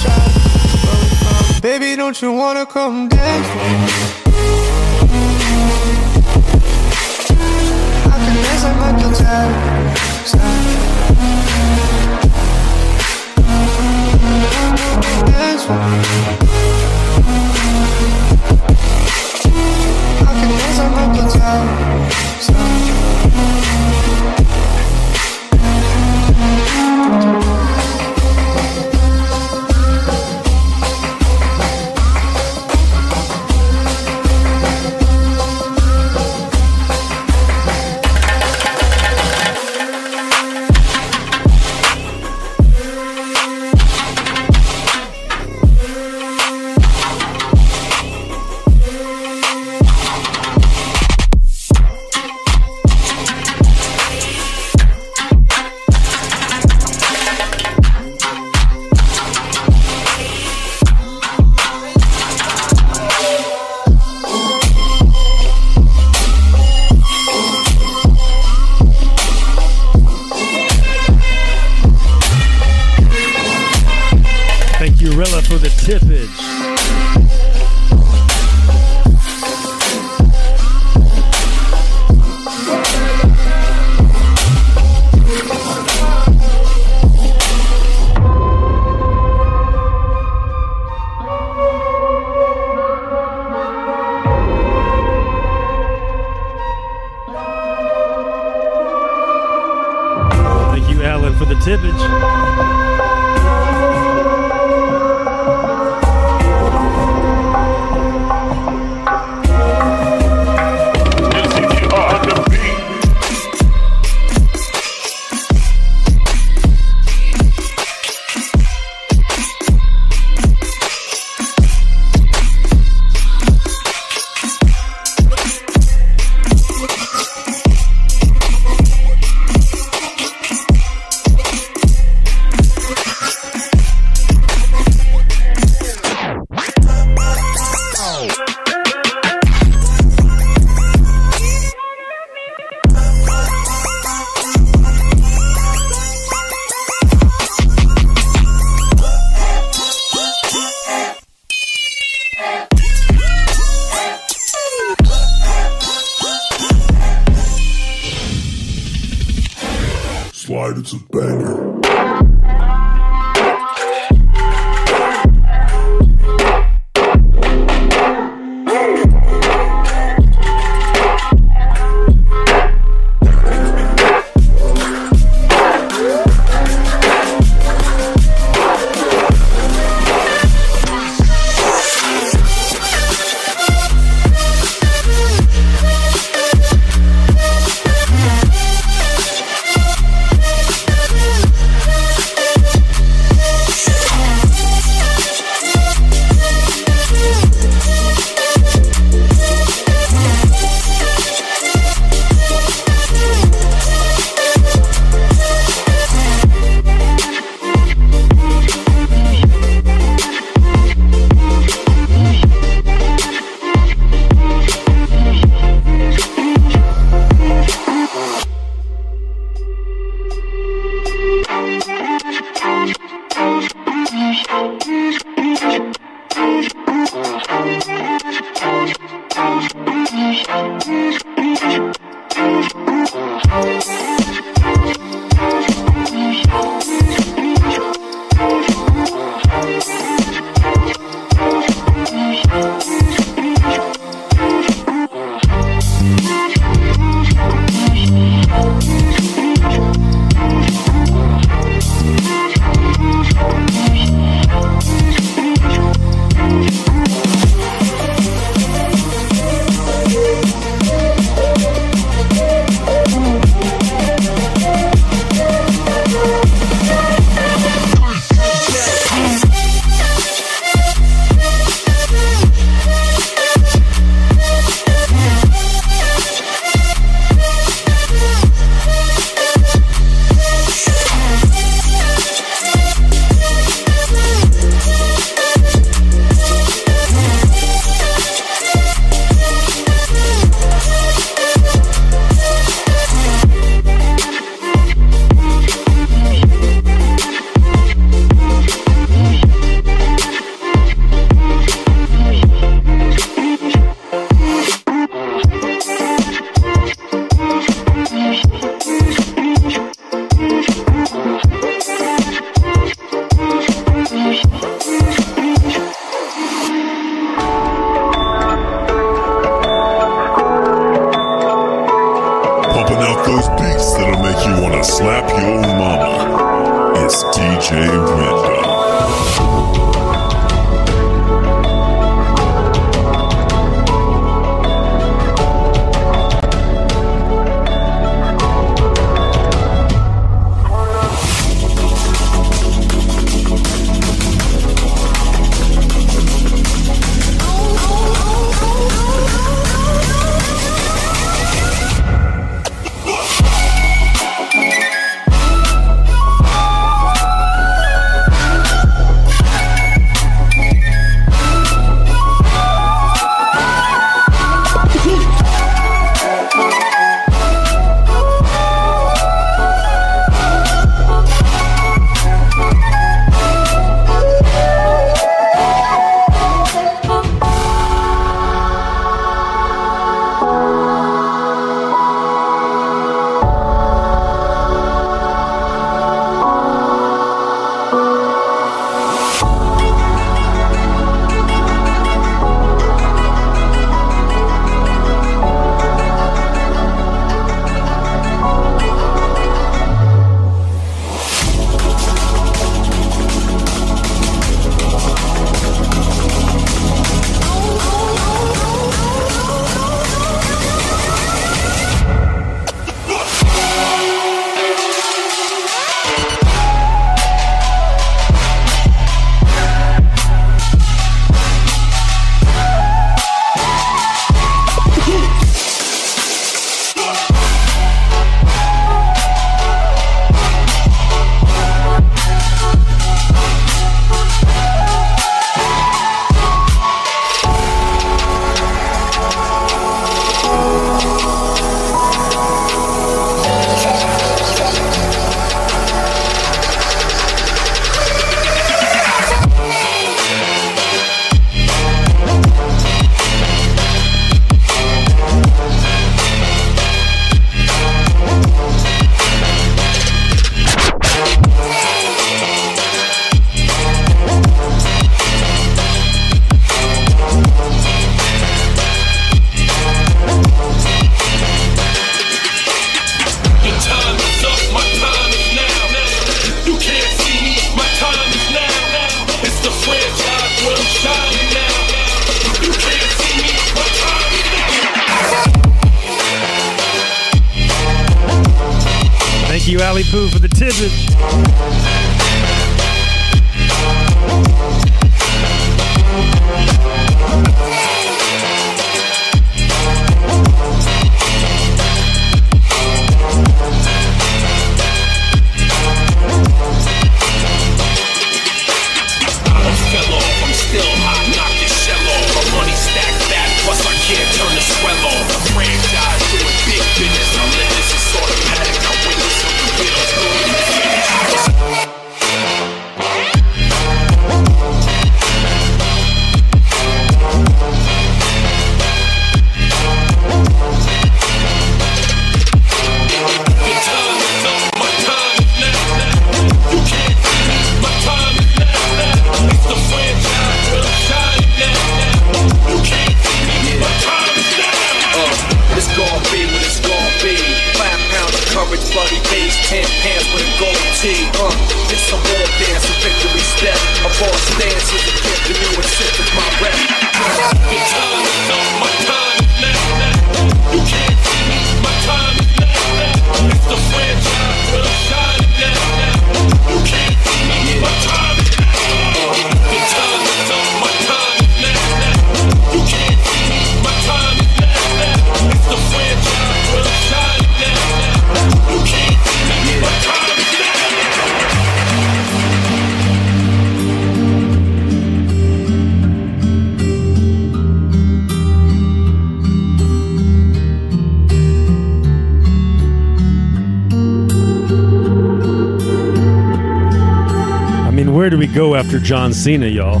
after 598.80 598.98
John 598.98 599.34
Cena, 599.34 599.66
y'all? 599.66 600.00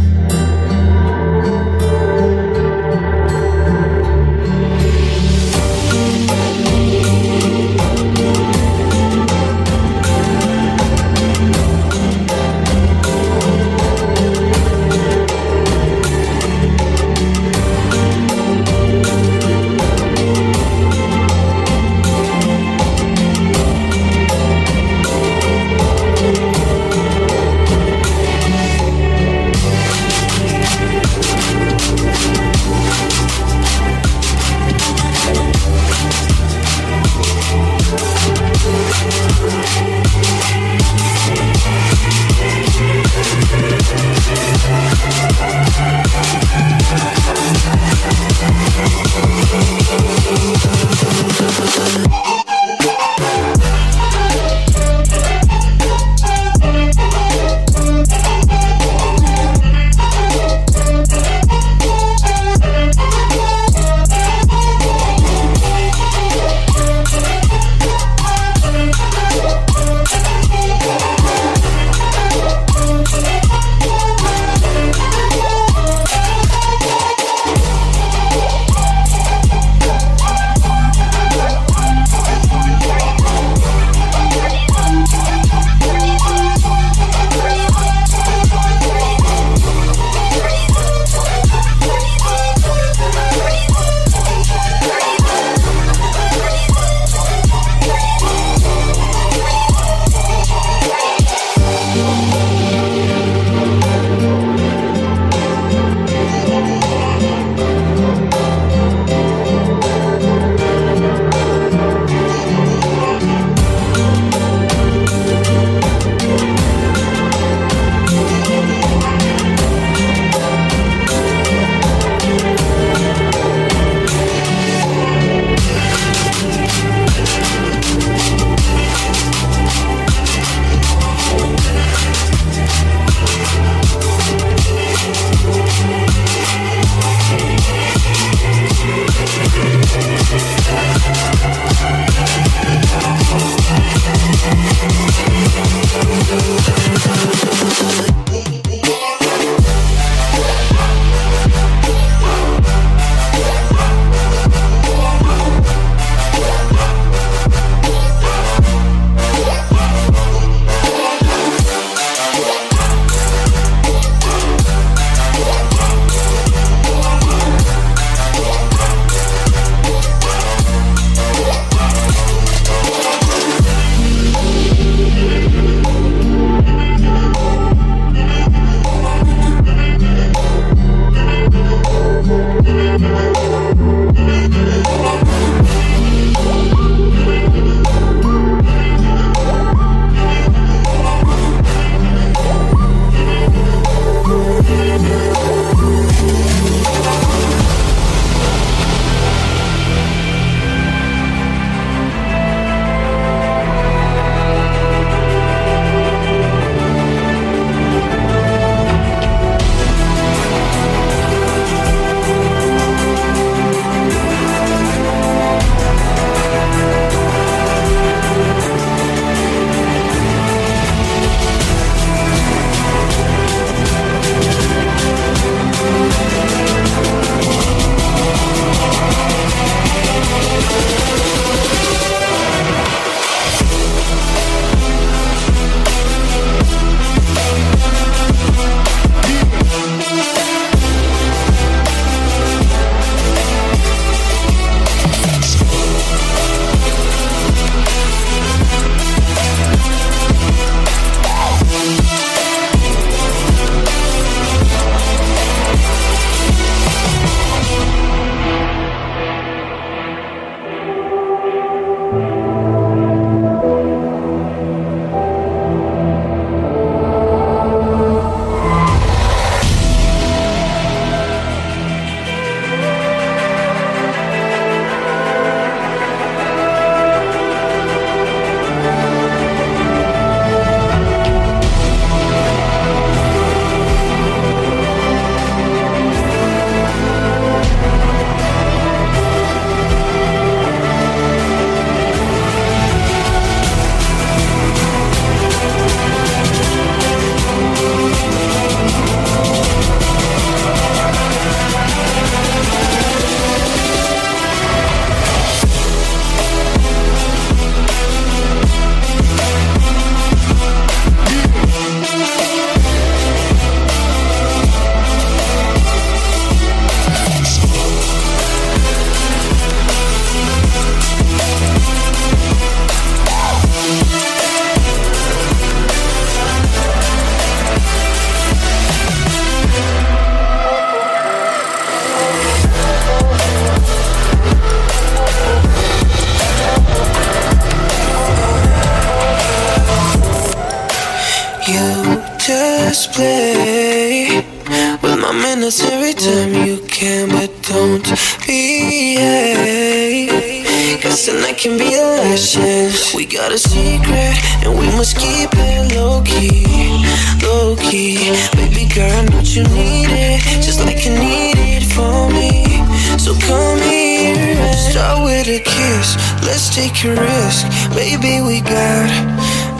Baby. 368.20 368.40
We 368.42 368.60
got 368.60 369.08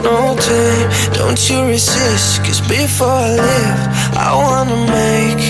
no 0.03 0.35
time. 0.35 0.89
Don't 1.13 1.49
you 1.49 1.65
resist, 1.65 2.43
cause 2.43 2.61
before 2.61 3.07
I 3.07 3.35
live, 3.35 3.89
I 4.17 4.33
wanna 4.35 4.77
make 4.89 5.41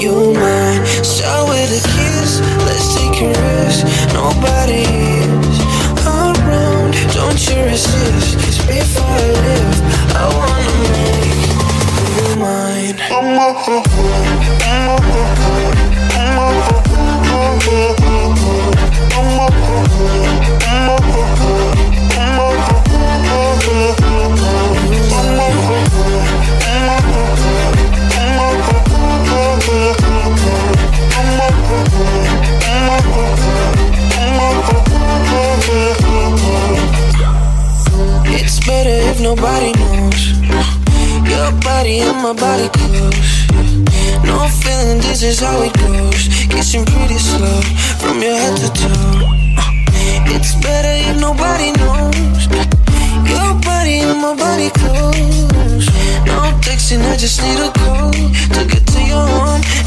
you 0.00 0.32
mine. 0.34 0.84
Start 1.04 1.48
with 1.48 1.78
a 1.78 1.82
kiss, 1.94 2.40
let's 2.66 2.94
take 2.94 3.22
a 3.22 3.28
risk. 3.28 3.86
Nobody 4.14 4.84
is 5.24 5.60
around. 6.06 6.94
Don't 7.14 7.40
you 7.48 7.58
resist, 7.64 8.38
cause 8.42 8.58
before 8.66 9.04
I 9.04 9.28
live, 9.46 9.78
I 10.14 10.24
wanna 10.38 10.74
make 10.94 11.46
you 12.16 12.28
mine. 12.42 12.96
It's 38.30 38.60
better 38.66 38.90
if 39.10 39.20
nobody 39.20 39.72
knows. 39.72 40.30
Your 41.28 41.52
body 41.60 42.00
and 42.00 42.22
my 42.22 42.32
body 42.32 42.68
close. 42.68 43.46
No 44.24 44.48
feeling, 44.48 45.00
this 45.00 45.22
is 45.22 45.40
how 45.40 45.60
it 45.62 45.72
goes. 45.74 46.28
Kissing 46.48 46.84
pretty 46.84 47.18
slow 47.18 47.60
from 47.98 48.22
your 48.22 48.36
head 48.36 48.56
to 48.58 48.68
toe. 48.72 49.38
It's 50.34 50.54
better 50.62 51.10
if 51.10 51.20
nobody 51.20 51.72
knows. 51.72 52.77
Your 53.38 53.54
body 53.62 54.00
and 54.02 54.20
my 54.20 54.34
body 54.34 54.70
close. 54.80 55.86
No 56.26 56.36
texting, 56.66 57.02
I 57.12 57.16
just 57.16 57.40
need 57.42 57.58
a 57.58 57.70
call 57.70 58.10
to 58.10 58.60
get 58.66 58.84
to 58.94 59.00
your 59.12 59.28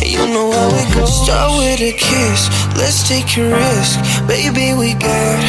and 0.02 0.12
you 0.16 0.24
know 0.34 0.52
how 0.52 0.70
it 0.82 0.88
goes. 0.96 1.12
Start 1.24 1.52
with 1.60 1.82
a 1.82 1.92
kiss, 1.92 2.42
let's 2.80 3.08
take 3.08 3.28
a 3.38 3.44
risk, 3.52 4.00
baby. 4.28 4.74
We 4.74 4.94
got 4.94 5.42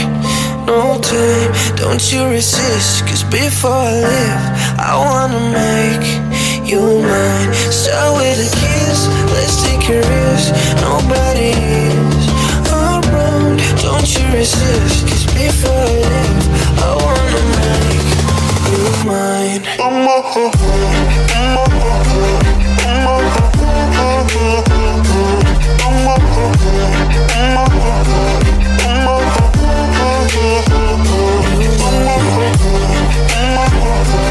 no 0.66 0.99
time, 1.01 1.51
don't 1.77 2.03
you 2.12 2.27
resist. 2.27 3.07
Cause 3.07 3.23
before 3.24 3.70
I 3.70 3.93
live, 4.11 4.43
I 4.91 4.93
wanna 5.07 5.43
make 5.62 6.07
you 6.70 6.83
mine. 7.11 7.51
Start 7.70 8.11
with 8.19 8.47
a 8.47 8.51
kiss, 8.61 8.99
let's 9.35 9.57
take 9.62 9.85
a 9.91 9.99
risk. 10.03 10.49
Nobody 10.83 11.53
is 11.87 12.27
around, 12.66 13.57
don't 13.87 14.09
you 14.15 14.27
resist. 14.39 15.07
Cause 15.09 15.24
before 15.39 15.70
I 15.70 15.95
live, 16.11 16.45
I 16.87 16.91
wanna 17.05 17.43
make 17.57 17.91
mine. 19.05 19.62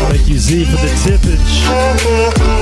Thank 0.10 0.27
you, 0.27 0.38
Z, 0.38 0.65
for 0.65 0.77
the 0.77 0.88
tippage. 1.03 2.61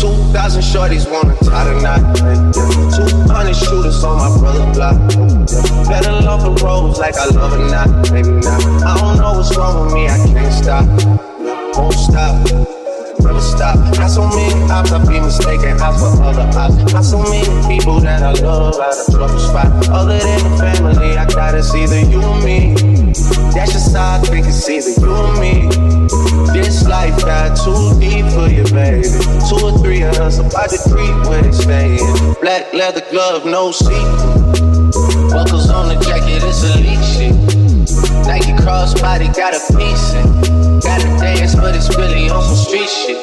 2,000 0.00 0.62
shorties 0.62 1.10
wanna 1.10 1.34
tie 1.36 1.64
the 1.64 1.80
knot. 1.80 2.00
200 2.94 3.54
shooters 3.54 4.04
on 4.04 4.18
my 4.18 4.28
brother 4.38 4.70
block. 4.74 4.96
Better 5.88 6.12
love 6.20 6.42
the 6.44 6.52
rose 6.64 6.98
like 6.98 7.16
I 7.16 7.26
love 7.26 7.52
her 7.52 7.68
not. 7.68 8.12
Maybe 8.12 8.28
not. 8.28 8.60
I 8.84 8.98
don't 9.00 9.16
know 9.16 9.32
what's 9.32 9.56
wrong 9.56 9.84
with 9.84 9.94
me, 9.94 10.06
I 10.06 10.18
can't 10.18 10.52
stop. 10.52 10.84
Won't 11.76 11.94
stop. 11.94 12.36
Never 13.20 13.40
stop. 13.40 13.76
Not 13.96 14.10
so 14.10 14.28
many 14.28 14.70
ops, 14.70 14.92
I 14.92 14.98
be 15.06 15.18
mistaken 15.18 15.80
ops 15.80 16.00
for 16.00 16.22
other 16.22 16.48
ops. 16.58 16.92
Not 16.92 17.04
so 17.04 17.22
many 17.22 17.48
people 17.66 17.98
that 18.00 18.22
I 18.22 18.32
love 18.32 18.78
out 18.78 18.92
of 18.92 19.14
trouble 19.14 19.38
spot. 19.38 19.88
Other 19.88 20.18
than 20.18 20.42
the 20.44 20.56
family, 20.58 21.16
I 21.16 21.24
gotta 21.26 21.62
see 21.62 21.84
either 21.84 22.00
you 22.00 22.22
or 22.22 22.40
me. 22.42 22.76
That's 23.56 23.72
just 23.72 23.96
how 23.96 24.16
I 24.16 24.18
think 24.20 24.46
it's 24.46 24.68
either 24.68 25.00
you 25.00 25.10
or 25.10 25.32
me. 25.40 25.68
This 26.52 26.86
life 26.86 27.16
got 27.24 27.56
too 27.56 27.98
deep 27.98 28.26
for 28.36 28.52
you, 28.52 28.64
baby. 28.68 29.08
Two 29.48 29.64
or 29.64 29.78
three 29.78 30.02
of 30.02 30.16
us 30.18 30.38
about 30.38 30.68
to 30.68 30.78
creep 30.92 31.16
where 31.26 31.40
they 31.40 31.52
staying. 31.52 32.34
Black 32.42 32.72
leather 32.74 33.00
glove, 33.10 33.46
no 33.46 33.72
seat. 33.72 34.12
Buckles 35.32 35.70
on 35.70 35.88
the 35.88 35.98
jacket, 36.04 36.44
it's 36.44 36.64
elite 36.64 37.00
shit. 37.16 37.34
Nike 38.26 38.52
crossbody 38.52 39.34
got 39.34 39.54
a 39.56 39.60
piece 39.72 40.12
in. 40.12 40.80
Gotta 40.80 41.08
dance, 41.18 41.54
but 41.54 41.74
it's 41.74 41.88
really 41.96 42.28
on 42.28 42.42
some 42.42 42.56
street 42.56 42.88
shit. 42.88 43.16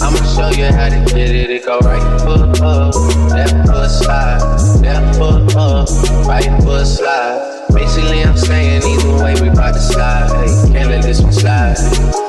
I'ma 0.00 0.18
show 0.34 0.50
you 0.58 0.66
how 0.72 0.88
to 0.88 1.14
get 1.14 1.30
it. 1.30 1.50
It 1.50 1.64
go 1.64 1.78
right 1.80 2.02
foot 2.20 2.60
up, 2.62 2.94
left 3.30 3.68
foot 3.68 3.90
slide, 3.90 4.40
left 4.82 5.18
foot 5.18 5.56
up, 5.56 5.88
right 6.26 6.62
foot 6.62 6.86
slide. 6.86 7.57
Basically, 7.98 8.22
I'm 8.22 8.36
saying 8.36 8.82
either 8.84 9.24
way 9.24 9.34
we 9.40 9.48
bout 9.50 9.72
to 9.72 9.80
slide. 9.80 10.28
Hey, 10.28 10.72
can't 10.72 10.88
let 10.88 11.02
this 11.02 11.20
one 11.20 11.32
slide. 11.32 12.27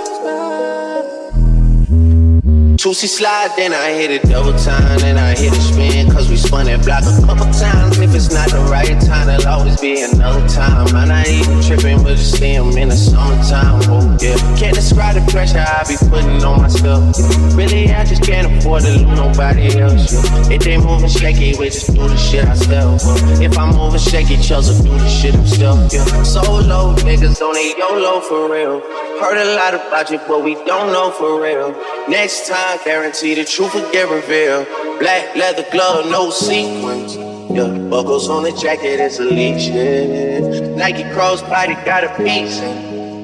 Two-C 2.79 3.07
slide, 3.07 3.51
then 3.57 3.73
I 3.73 3.91
hit 3.91 4.09
it 4.09 4.23
double 4.23 4.57
time, 4.57 4.99
then 4.99 5.17
I 5.17 5.35
hit 5.35 5.51
a 5.51 5.59
spin, 5.59 6.09
cause 6.09 6.29
we 6.29 6.37
spun 6.37 6.67
that 6.67 6.85
block 6.85 7.03
a 7.03 7.27
couple 7.27 7.51
times. 7.51 7.99
If 7.99 8.15
it's 8.15 8.31
not 8.31 8.47
the 8.51 8.61
right 8.71 8.95
time, 9.01 9.27
there'll 9.27 9.45
always 9.47 9.81
be 9.81 9.99
another 9.99 10.47
time. 10.47 10.87
I'm 10.95 11.09
not 11.09 11.27
even 11.27 11.61
tripping, 11.61 12.01
but 12.03 12.15
just 12.15 12.39
see 12.39 12.55
in 12.55 12.87
the 12.87 12.95
summertime. 12.95 13.83
Oh, 13.91 14.17
yeah. 14.21 14.39
Can't 14.55 14.73
describe 14.73 15.15
the 15.19 15.29
pressure 15.29 15.59
I 15.59 15.83
be 15.89 15.97
putting 16.07 16.41
on 16.41 16.61
myself. 16.61 17.19
Really, 17.53 17.91
I 17.91 18.05
just 18.05 18.23
can't 18.23 18.47
afford 18.47 18.83
to 18.83 18.91
lose 18.91 19.19
nobody 19.19 19.77
else. 19.77 20.13
Yeah. 20.13 20.55
If 20.55 20.63
they 20.63 20.77
moving 20.77 21.09
shaky, 21.09 21.59
we 21.59 21.65
just 21.65 21.93
do 21.93 22.07
the 22.07 22.15
shit 22.15 22.47
ourselves. 22.47 23.03
Uh, 23.03 23.43
if 23.43 23.57
I'm 23.57 23.75
moving 23.75 23.99
shaky, 23.99 24.37
Chelsea 24.37 24.81
do 24.81 24.95
the 24.95 25.09
shit 25.09 25.35
himself. 25.35 25.91
Yeah. 25.91 26.23
Solo 26.23 26.95
niggas 27.03 27.39
don't 27.39 27.55
need 27.55 27.75
YOLO 27.75 28.21
for 28.21 28.49
real. 28.49 28.79
Heard 29.19 29.35
a 29.35 29.55
lot 29.59 29.73
about 29.73 30.09
you, 30.09 30.19
but 30.29 30.45
we 30.45 30.55
don't 30.63 30.93
know 30.93 31.11
for 31.11 31.41
real. 31.43 31.75
Next 32.07 32.47
time, 32.47 32.68
guarantee 32.77 33.35
the 33.35 33.45
truth 33.45 33.73
will 33.73 33.91
get 33.91 34.09
revealed. 34.09 34.67
Black 34.99 35.35
leather 35.35 35.65
glove, 35.71 36.09
no 36.09 36.29
sequins. 36.29 37.15
Yeah, 37.51 37.67
buckles 37.89 38.29
on 38.29 38.43
the 38.43 38.51
jacket, 38.51 38.99
it's 38.99 39.19
elite 39.19 39.61
shit. 39.61 40.77
Nike 40.77 41.03
crossbody 41.15 41.73
got 41.85 42.03
a 42.03 42.09
piece. 42.15 42.59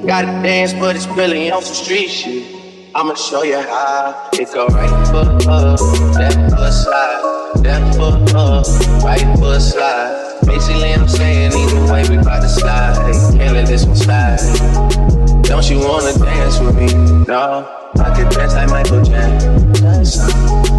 Gotta 0.05 0.27
dance, 0.41 0.73
but 0.73 0.95
it's 0.95 1.07
really 1.07 1.51
on 1.51 1.61
some 1.61 1.75
street 1.75 2.09
shit. 2.09 2.55
I'ma 2.95 3.13
show 3.15 3.43
you 3.43 3.59
how 3.59 4.29
it 4.33 4.53
go 4.53 4.67
right 4.67 5.07
foot 5.07 5.47
up, 5.47 5.81
left 6.15 6.55
foot 6.55 6.71
slide, 6.71 7.51
left 7.57 7.97
foot 7.97 8.33
up, 8.33 8.65
right 9.03 9.37
foot 9.37 9.61
slide. 9.61 10.39
Basically, 10.45 10.93
I'm 10.93 11.07
saying 11.07 11.51
either 11.53 11.91
way 11.91 12.03
we 12.09 12.23
bout 12.23 12.41
to 12.41 12.49
slide. 12.49 12.95
Can't 13.37 13.53
let 13.53 13.67
this 13.67 13.85
one 13.85 13.95
slide. 13.95 15.24
Don't 15.47 15.69
you 15.69 15.79
wanna 15.79 16.13
dance 16.17 16.59
with 16.59 16.75
me? 16.75 16.87
No, 17.25 17.65
I 17.99 18.13
could 18.15 18.29
dance 18.29 18.53
like 18.55 18.69
Michael 18.69 19.03
Jackson. 19.03 20.31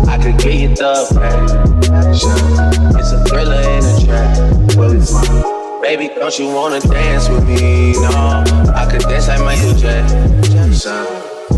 I 0.08 0.18
could 0.22 0.38
get 0.38 0.54
you 0.54 0.68
the 0.68 1.06
passion. 1.14 2.96
It's 2.98 3.12
a 3.12 3.24
thriller 3.24 3.60
in 3.60 3.84
a 3.84 4.00
track. 4.04 4.36
Baby, 5.82 6.08
don't 6.14 6.38
you 6.38 6.48
wanna 6.52 6.80
dance 6.80 7.28
with 7.28 7.44
me? 7.46 7.92
No, 7.92 8.44
I 8.74 8.86
could 8.90 9.02
dance 9.02 9.28
like 9.28 9.40
Michael 9.40 9.74
Jackson. 9.74 11.06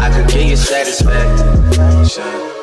I 0.01 0.11
could 0.11 0.29
give 0.31 0.43
you 0.45 0.57
satisfaction. 0.57 2.58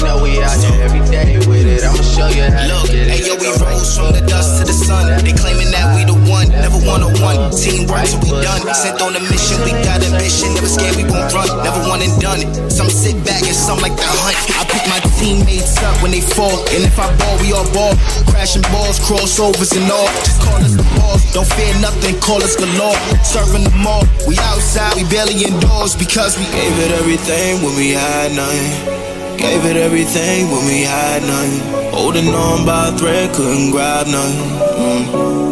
And 0.00 0.08
you 0.08 0.16
know 0.16 0.22
we 0.24 0.40
out 0.40 0.56
here 0.56 0.80
every 0.80 1.04
day 1.12 1.36
with 1.44 1.68
it. 1.68 1.84
I'ma 1.84 2.00
show 2.00 2.28
you 2.32 2.48
how 2.48 2.64
Look, 2.72 2.88
to 2.88 2.96
get 2.96 3.04
it. 3.04 3.12
hey 3.12 3.20
yo, 3.28 3.36
we 3.36 3.52
rose 3.60 3.92
from 3.92 4.16
the 4.16 4.24
dust 4.24 4.60
to 4.60 4.64
the 4.64 4.72
sun. 4.72 5.12
They 5.20 5.36
claiming 5.36 5.68
that 5.76 5.92
we 5.92 6.08
the 6.08 6.16
one, 6.24 6.48
never 6.48 6.80
one 6.88 7.04
on 7.04 7.12
one. 7.20 7.52
Teamwork, 7.52 8.08
so 8.08 8.16
we 8.24 8.32
done. 8.40 8.64
Sent 8.72 9.00
on 9.04 9.12
a 9.12 9.20
mission, 9.28 9.60
we 9.60 9.76
got 9.84 10.00
ambition. 10.00 10.56
Never 10.56 10.72
scared, 10.72 10.96
we 10.96 11.04
won't 11.04 11.28
run. 11.36 11.48
Never 11.60 11.84
one 11.84 12.00
and 12.00 12.14
done. 12.16 12.40
Some 12.72 12.88
sit 12.88 13.12
back 13.28 13.44
and 13.44 13.52
some 13.56 13.76
like 13.84 13.92
the 14.00 14.08
hunt. 14.08 14.36
I 14.56 14.64
pick 14.64 14.84
my 14.88 15.00
teammates 15.20 15.76
up 15.84 15.92
when 16.00 16.16
they 16.16 16.24
fall, 16.24 16.64
and 16.72 16.80
if 16.80 16.96
I 16.96 17.12
ball, 17.20 17.36
we 17.44 17.52
all 17.52 17.68
ball. 17.76 17.92
Crashing 18.32 18.64
balls, 18.72 18.96
crossovers 19.04 19.76
and 19.76 19.84
all. 19.92 20.08
Just 20.24 20.40
call 20.40 20.60
us 20.64 20.74
the 20.80 20.86
balls. 20.96 21.20
Don't 21.36 21.48
fear 21.60 21.76
nothing, 21.84 22.16
call 22.24 22.40
us 22.40 22.56
galore. 22.56 22.96
Serving 23.20 23.68
them 23.68 23.84
all. 23.84 24.08
We 24.24 24.40
outside, 24.48 24.96
we 24.96 25.04
barely 25.12 25.44
indoors 25.44 25.92
because 25.92 26.40
we 26.40 26.48
Gave 26.56 26.72
it 26.88 26.92
everything 26.96 27.60
when 27.60 27.76
we 27.76 27.92
had 27.92 28.32
nothing. 28.32 29.09
Gave 29.40 29.64
it 29.64 29.76
everything 29.78 30.50
when 30.50 30.66
we 30.66 30.82
had 30.82 31.22
nothing. 31.22 31.60
Holding 31.94 32.28
on 32.28 32.66
by 32.66 32.88
a 32.88 32.92
thread, 32.98 33.32
couldn't 33.34 33.70
grab 33.70 34.06
nothing. 34.06 34.50
Mm. 34.76 35.48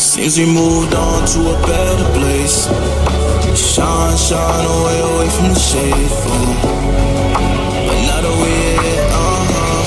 Seems 0.00 0.38
we 0.38 0.46
moved 0.46 0.94
on 0.94 1.26
to 1.28 1.40
a 1.40 1.56
better 1.66 2.04
place. 2.18 2.68
Shine, 3.54 4.16
shine 4.16 4.64
away, 4.64 5.00
away 5.12 5.28
from 5.28 5.48
the 5.52 5.60
shade. 5.60 5.92
Mm. 5.92 6.54
But 7.86 7.98
now 8.08 8.20
that 8.24 8.34
we're 8.40 8.80
here, 8.80 9.06
uh-huh. 9.12 9.82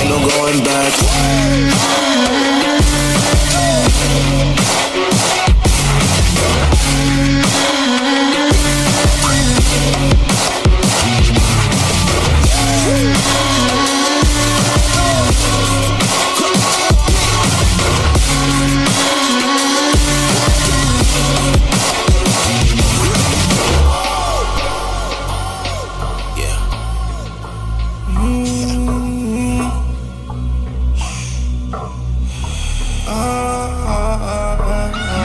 Ain't 0.00 0.08
no 0.10 0.18
going 0.28 0.60
back. 0.64 1.77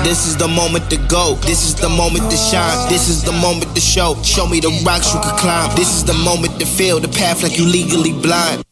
This 0.03 0.27
is 0.27 0.35
the 0.35 0.49
moment 0.49 0.89
to 0.89 0.97
go. 1.07 1.35
This 1.47 1.63
is 1.63 1.75
the 1.75 1.87
moment 1.87 2.29
to 2.29 2.35
shine. 2.35 2.89
This 2.89 3.07
is 3.07 3.23
the 3.23 3.31
moment 3.31 3.73
to 3.73 3.79
show. 3.79 4.19
Show 4.21 4.45
me 4.45 4.59
the 4.59 4.67
rocks 4.85 5.13
you 5.13 5.19
can 5.21 5.35
climb. 5.39 5.73
This 5.77 5.95
is 5.95 6.03
the 6.03 6.13
moment 6.13 6.59
to 6.59 6.65
feel 6.65 6.99
the 6.99 7.07
path 7.07 7.41
like 7.41 7.57
you 7.57 7.65
legally 7.65 8.11
blind. 8.11 8.63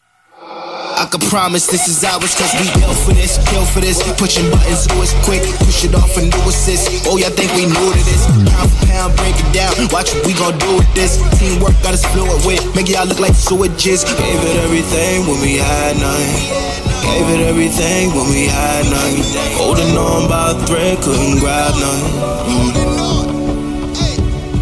I 1.02 1.08
can 1.10 1.22
promise 1.32 1.66
this 1.68 1.88
is 1.88 2.04
ours 2.04 2.36
cause 2.36 2.52
we 2.60 2.68
built 2.78 2.98
for 3.00 3.16
this, 3.16 3.40
built 3.50 3.68
for 3.72 3.80
this. 3.80 4.04
Pushing 4.20 4.52
buttons, 4.52 4.86
it 4.86 5.24
quick, 5.24 5.42
push 5.64 5.88
it 5.88 5.96
off 5.96 6.18
and 6.20 6.30
do 6.30 6.38
assist. 6.46 7.08
Oh, 7.08 7.16
y'all 7.16 7.32
think 7.32 7.50
we 7.56 7.64
new 7.66 7.90
to 7.96 8.04
this? 8.04 8.28
Pound 8.52 8.70
for 8.70 8.86
pound, 8.92 9.16
break 9.16 9.34
it 9.40 9.50
down. 9.56 9.72
Watch 9.90 10.12
what 10.14 10.28
we 10.28 10.36
gon' 10.36 10.60
do 10.60 10.84
with 10.84 10.94
this. 10.94 11.16
Teamwork 11.40 11.80
got 11.82 11.96
us 11.96 12.04
fluid 12.12 12.44
with. 12.46 12.62
Make 12.76 12.90
y'all 12.90 13.08
look 13.08 13.24
like 13.24 13.34
sewage. 13.34 13.82
Gave 13.82 14.04
it 14.04 14.58
everything 14.68 15.26
when 15.32 15.40
we 15.40 15.56
had 15.56 15.96
nothing. 15.96 16.91
Gave 17.02 17.28
it 17.34 17.42
everything 17.50 18.14
when 18.16 18.30
we 18.30 18.46
had 18.48 18.86
nothing. 18.90 19.24
Holding 19.58 19.98
on 19.98 20.30
by 20.30 20.52
a 20.52 20.54
thread, 20.66 21.02
couldn't 21.02 21.40
grab 21.40 21.74
nothing. 21.76 22.14
Mm. 22.52 22.92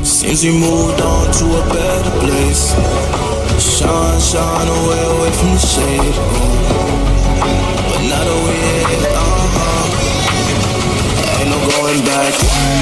Seems 0.06 0.44
we 0.44 0.52
moved 0.52 1.02
on 1.02 1.32
to 1.32 1.46
a 1.46 1.64
better 1.74 2.12
place. 2.20 2.74
Shine, 3.60 4.20
shine 4.20 4.68
away, 4.68 5.02
away 5.16 5.32
from 5.32 5.52
the 5.56 5.60
shade. 5.60 6.16
But 7.88 8.02
now 8.08 8.24
that 8.24 8.40
we're 8.44 8.60
uh-huh. 9.16 9.86
Ain't 11.40 11.50
no 11.50 11.58
going 11.72 12.02
back. 12.06 12.79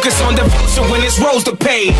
Focus 0.00 0.22
on 0.22 0.34
devotion 0.34 0.90
when 0.90 1.02
it's 1.02 1.20
rows 1.20 1.44
to 1.44 1.54
pay. 1.54 1.92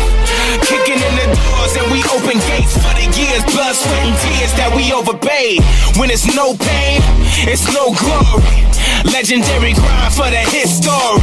Kicking 0.65 0.97
in 0.97 1.13
the 1.21 1.27
doors 1.37 1.75
and 1.77 1.85
we 1.93 2.01
open 2.09 2.41
gates 2.49 2.73
for 2.73 2.89
the 2.97 3.05
years, 3.13 3.45
blood, 3.53 3.75
sweat, 3.75 4.01
and 4.01 4.17
tears 4.25 4.53
that 4.57 4.73
we 4.75 4.89
overpaid. 4.91 5.61
When 6.01 6.09
it's 6.09 6.25
no 6.33 6.57
pain, 6.57 6.97
it's 7.45 7.69
no 7.69 7.93
glory. 7.93 8.65
Legendary 9.05 9.73
grind 9.77 10.13
for 10.17 10.25
the 10.33 10.41
history. 10.49 11.21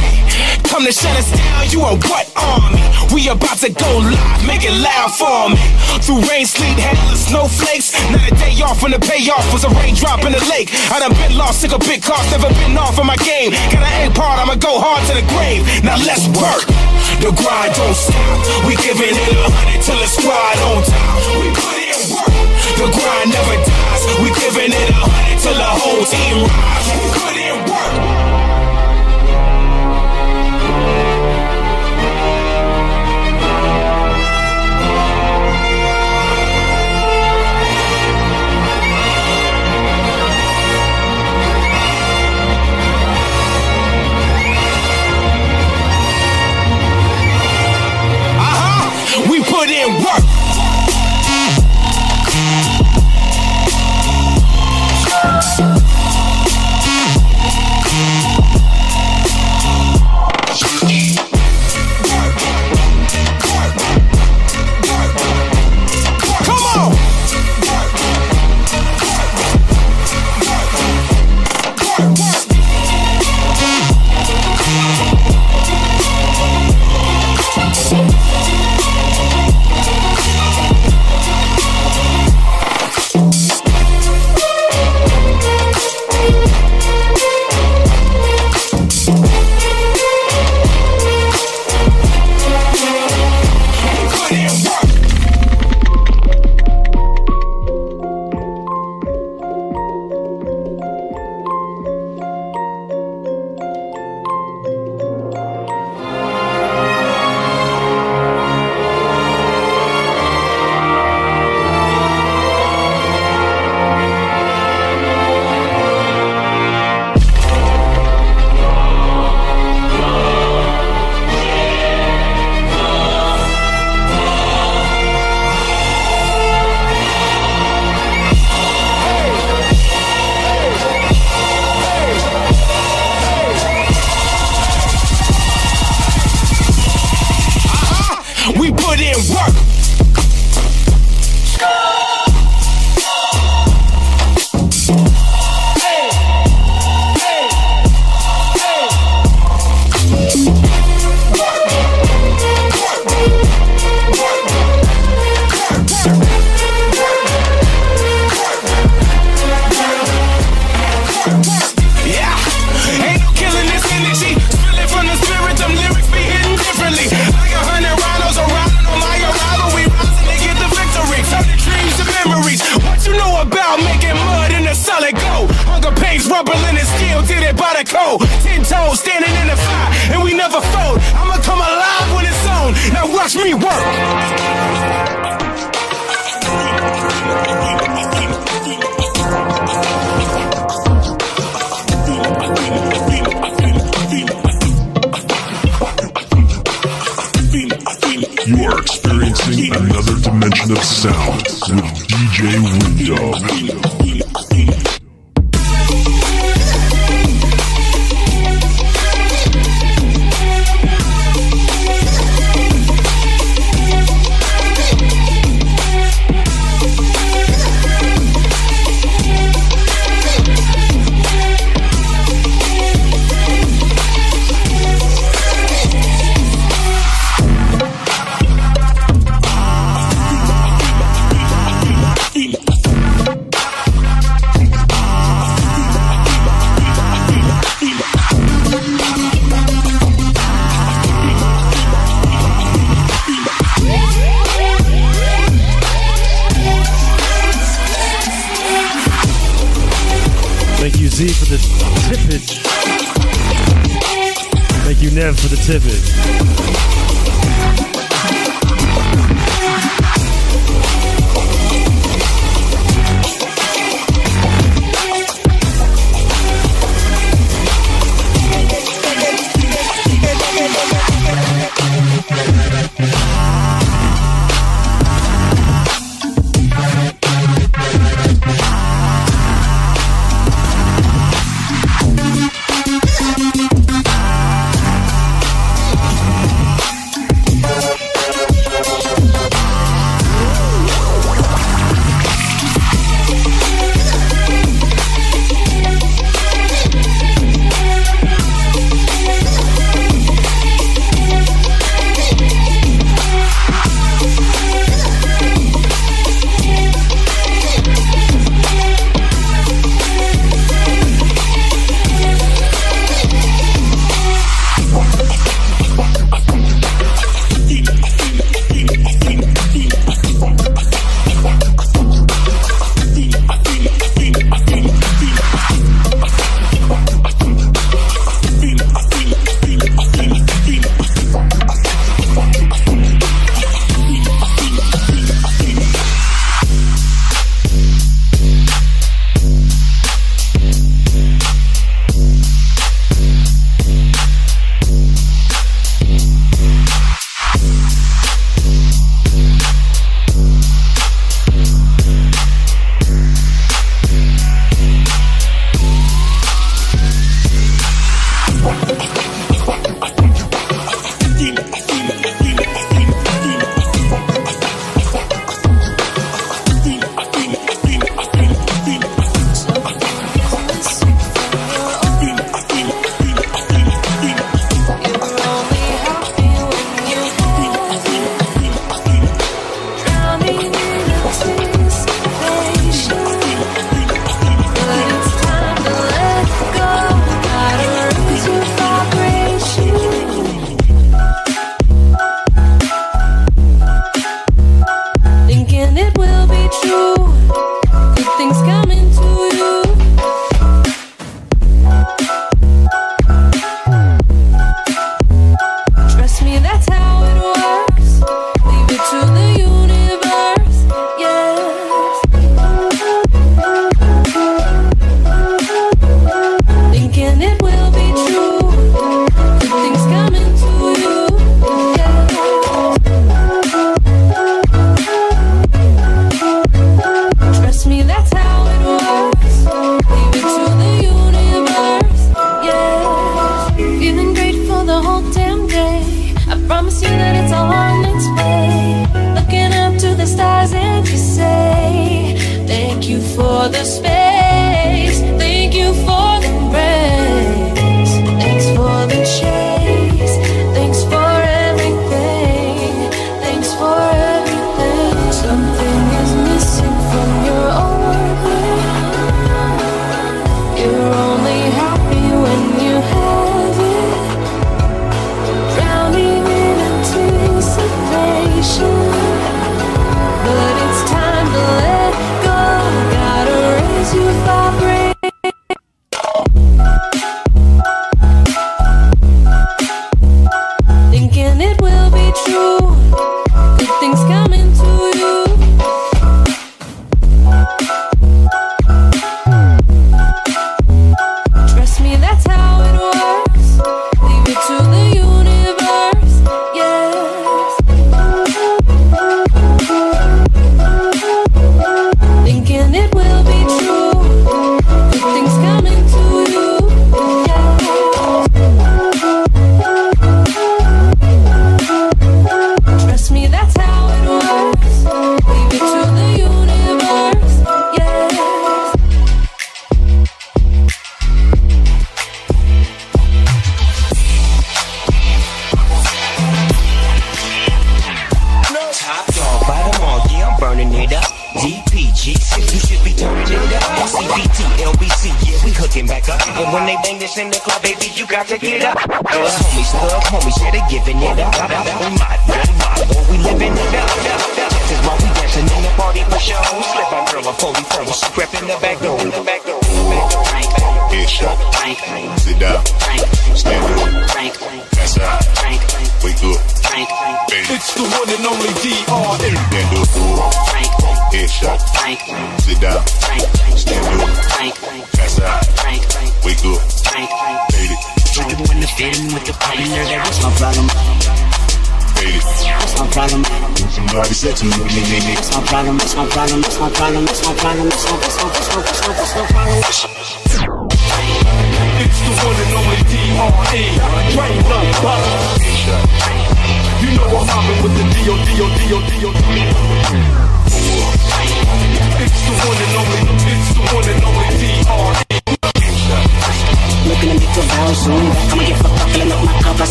Come 0.69 0.85
to 0.85 0.93
shut 0.93 1.17
us 1.17 1.33
down, 1.33 1.65
you 1.73 1.81
on 1.81 1.97
what 2.05 2.29
army? 2.37 2.77
We 3.09 3.25
about 3.25 3.57
to 3.65 3.73
go 3.73 3.89
live, 4.05 4.41
make 4.45 4.61
it 4.61 4.75
loud 4.77 5.09
for 5.09 5.49
me. 5.49 5.57
Through 6.05 6.21
rain, 6.29 6.45
sleet, 6.45 6.77
hail, 6.77 7.09
and 7.09 7.17
snowflakes. 7.17 7.89
Not 8.13 8.21
a 8.21 8.33
day 8.37 8.53
off 8.61 8.85
when 8.85 8.93
the 8.93 9.01
payoff 9.01 9.49
was 9.49 9.65
a 9.65 9.71
raindrop 9.81 10.21
in 10.29 10.37
the 10.37 10.43
lake. 10.45 10.69
I 10.93 11.01
done 11.01 11.17
been 11.17 11.33
lost, 11.41 11.65
took 11.65 11.73
a 11.73 11.81
big 11.81 12.05
cost, 12.05 12.29
never 12.29 12.53
been 12.53 12.77
off 12.77 13.01
of 13.01 13.09
my 13.09 13.17
game. 13.25 13.49
Got 13.73 13.81
an 13.81 13.93
aim 13.97 14.13
hard, 14.13 14.45
I'ma 14.45 14.61
go 14.61 14.77
hard 14.77 15.01
to 15.09 15.17
the 15.17 15.25
grave. 15.33 15.65
Now 15.81 15.97
let's 16.05 16.29
work. 16.37 16.69
The 17.17 17.33
grind 17.33 17.73
don't 17.73 17.97
stop. 17.97 18.37
We 18.69 18.77
giving 18.77 19.17
it 19.17 19.35
a 19.41 19.49
hundred 19.49 19.81
till 19.81 19.97
the 19.97 20.05
squad 20.05 20.57
on 20.69 20.85
top. 20.85 21.17
We 21.33 21.49
put 21.49 21.81
in 21.81 21.97
work. 22.13 22.29
The 22.77 22.87
grind 22.93 23.33
never 23.33 23.57
dies. 23.65 24.01
We 24.21 24.29
giving 24.37 24.69
it 24.69 24.89
a 24.93 25.01
hundred 25.01 25.37
till 25.41 25.57
the 25.57 25.71
whole 25.81 26.05
team 26.05 26.45
rise. 26.45 27.38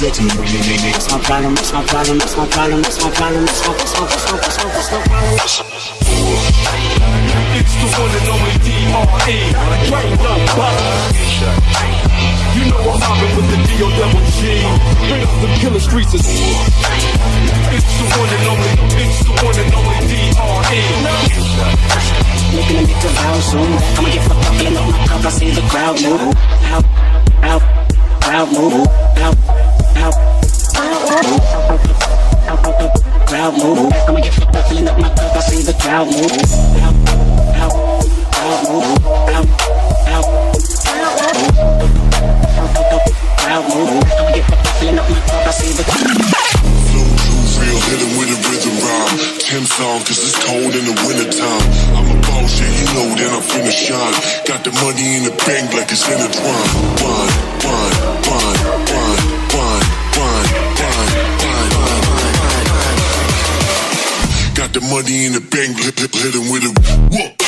It's 0.00 0.20
my 0.20 0.30
problem, 0.30 0.94
it's 0.94 1.10
my 1.10 1.18
problem, 1.18 1.56
it's 1.58 1.72
my 1.72 1.82
problem, 1.82 2.20
it's 2.20 2.36
my 2.38 2.46
problem, 2.46 2.84
it's 2.86 3.02
my 3.02 3.10
problem, 3.10 3.42
it's 3.42 3.58
my 3.58 3.74
problem, 3.74 4.06
it's 4.06 4.30
my 4.30 4.38
problem, 4.38 4.78
it's 4.78 4.94
my 4.94 5.02
problem. 5.02 5.34
It's 7.58 7.74
the 7.74 7.88
one 7.98 8.14
and 8.14 8.30
only 8.30 8.54
DRE, 8.62 9.42
Drain 9.90 10.14
Up 10.22 10.38
You 12.54 12.62
know 12.70 12.78
I'm 12.78 13.02
hopping 13.02 13.34
with 13.34 13.50
the 13.50 13.58
D.O. 13.66 13.90
Bring 15.10 15.26
up 15.26 15.34
killer 15.58 15.82
streets 15.82 16.14
It's 17.74 17.90
the 17.98 18.06
one 18.14 18.30
and 18.38 18.46
only, 18.54 18.70
it's 19.02 19.18
the 19.26 19.34
one 19.34 19.58
and 19.58 19.74
only 19.74 19.98
DRE. 20.06 20.78
Looking 22.54 22.86
the 23.02 23.10
vow 23.18 23.34
soon. 23.42 23.66
I'ma 23.98 24.14
get 24.14 24.22
fucked 24.30 24.46
up 24.46 24.62
up 24.62 24.70
my. 24.70 25.26
I 25.26 25.30
see 25.30 25.50
the 25.50 25.66
crowd 25.66 25.98
move. 26.06 26.22
Out, 26.70 26.86
out, 27.42 27.62
crowd 28.22 28.48
move. 28.52 28.86
Out 29.18 29.67
out. 29.98 30.14
Crowd 33.28 33.54
move, 33.58 33.92
I'ma 34.08 34.20
get 34.20 34.40
up, 34.40 34.54
filling 34.68 34.88
up 34.88 34.98
my 34.98 35.08
cup. 35.14 35.36
I 35.36 35.40
see 35.40 35.62
the 35.62 35.74
crowd 35.74 36.06
move. 36.06 36.32
Out, 36.80 36.94
out, 37.60 37.74
crowd 38.32 38.60
move, 38.70 38.98
crowd 43.36 43.64
move. 43.68 44.00
I'ma 44.16 44.30
get 44.32 44.48
up, 44.48 44.58
filling 44.78 44.98
up 44.98 45.06
my 45.10 45.20
cup. 45.28 45.46
I 45.46 45.52
see 45.52 45.72
the 45.76 45.84
real, 47.58 47.80
hit 47.84 48.00
with 48.16 48.30
a 48.32 48.38
rhythm 48.48 48.76
rhyme. 48.80 49.18
Tim 49.38 49.64
song, 49.64 50.00
it's 50.08 50.38
cold 50.44 50.72
in 50.74 50.84
the 50.88 50.94
wintertime. 51.04 51.64
I'm 51.96 52.08
a 52.08 52.16
boss, 52.22 52.52
yeah, 52.60 52.70
you 52.72 52.86
know 52.96 53.08
that 53.12 53.30
I'm 53.36 53.44
finna 53.44 53.72
shine. 53.72 54.16
Got 54.46 54.64
the 54.64 54.72
money 54.80 55.16
in 55.16 55.24
the 55.24 55.34
bank 55.44 55.74
like 55.74 55.90
it's 55.92 56.08
intertwined. 56.08 56.70
Wine, 57.02 57.32
wine. 57.64 58.17
Got 64.68 64.82
the 64.82 64.88
money 64.90 65.24
in 65.24 65.32
the 65.32 65.40
bank, 65.40 65.78
hit, 65.78 65.98
hit, 65.98 66.34
him 66.34 66.52
with 66.52 66.62
a 66.64 66.72
whoop. 67.08 67.47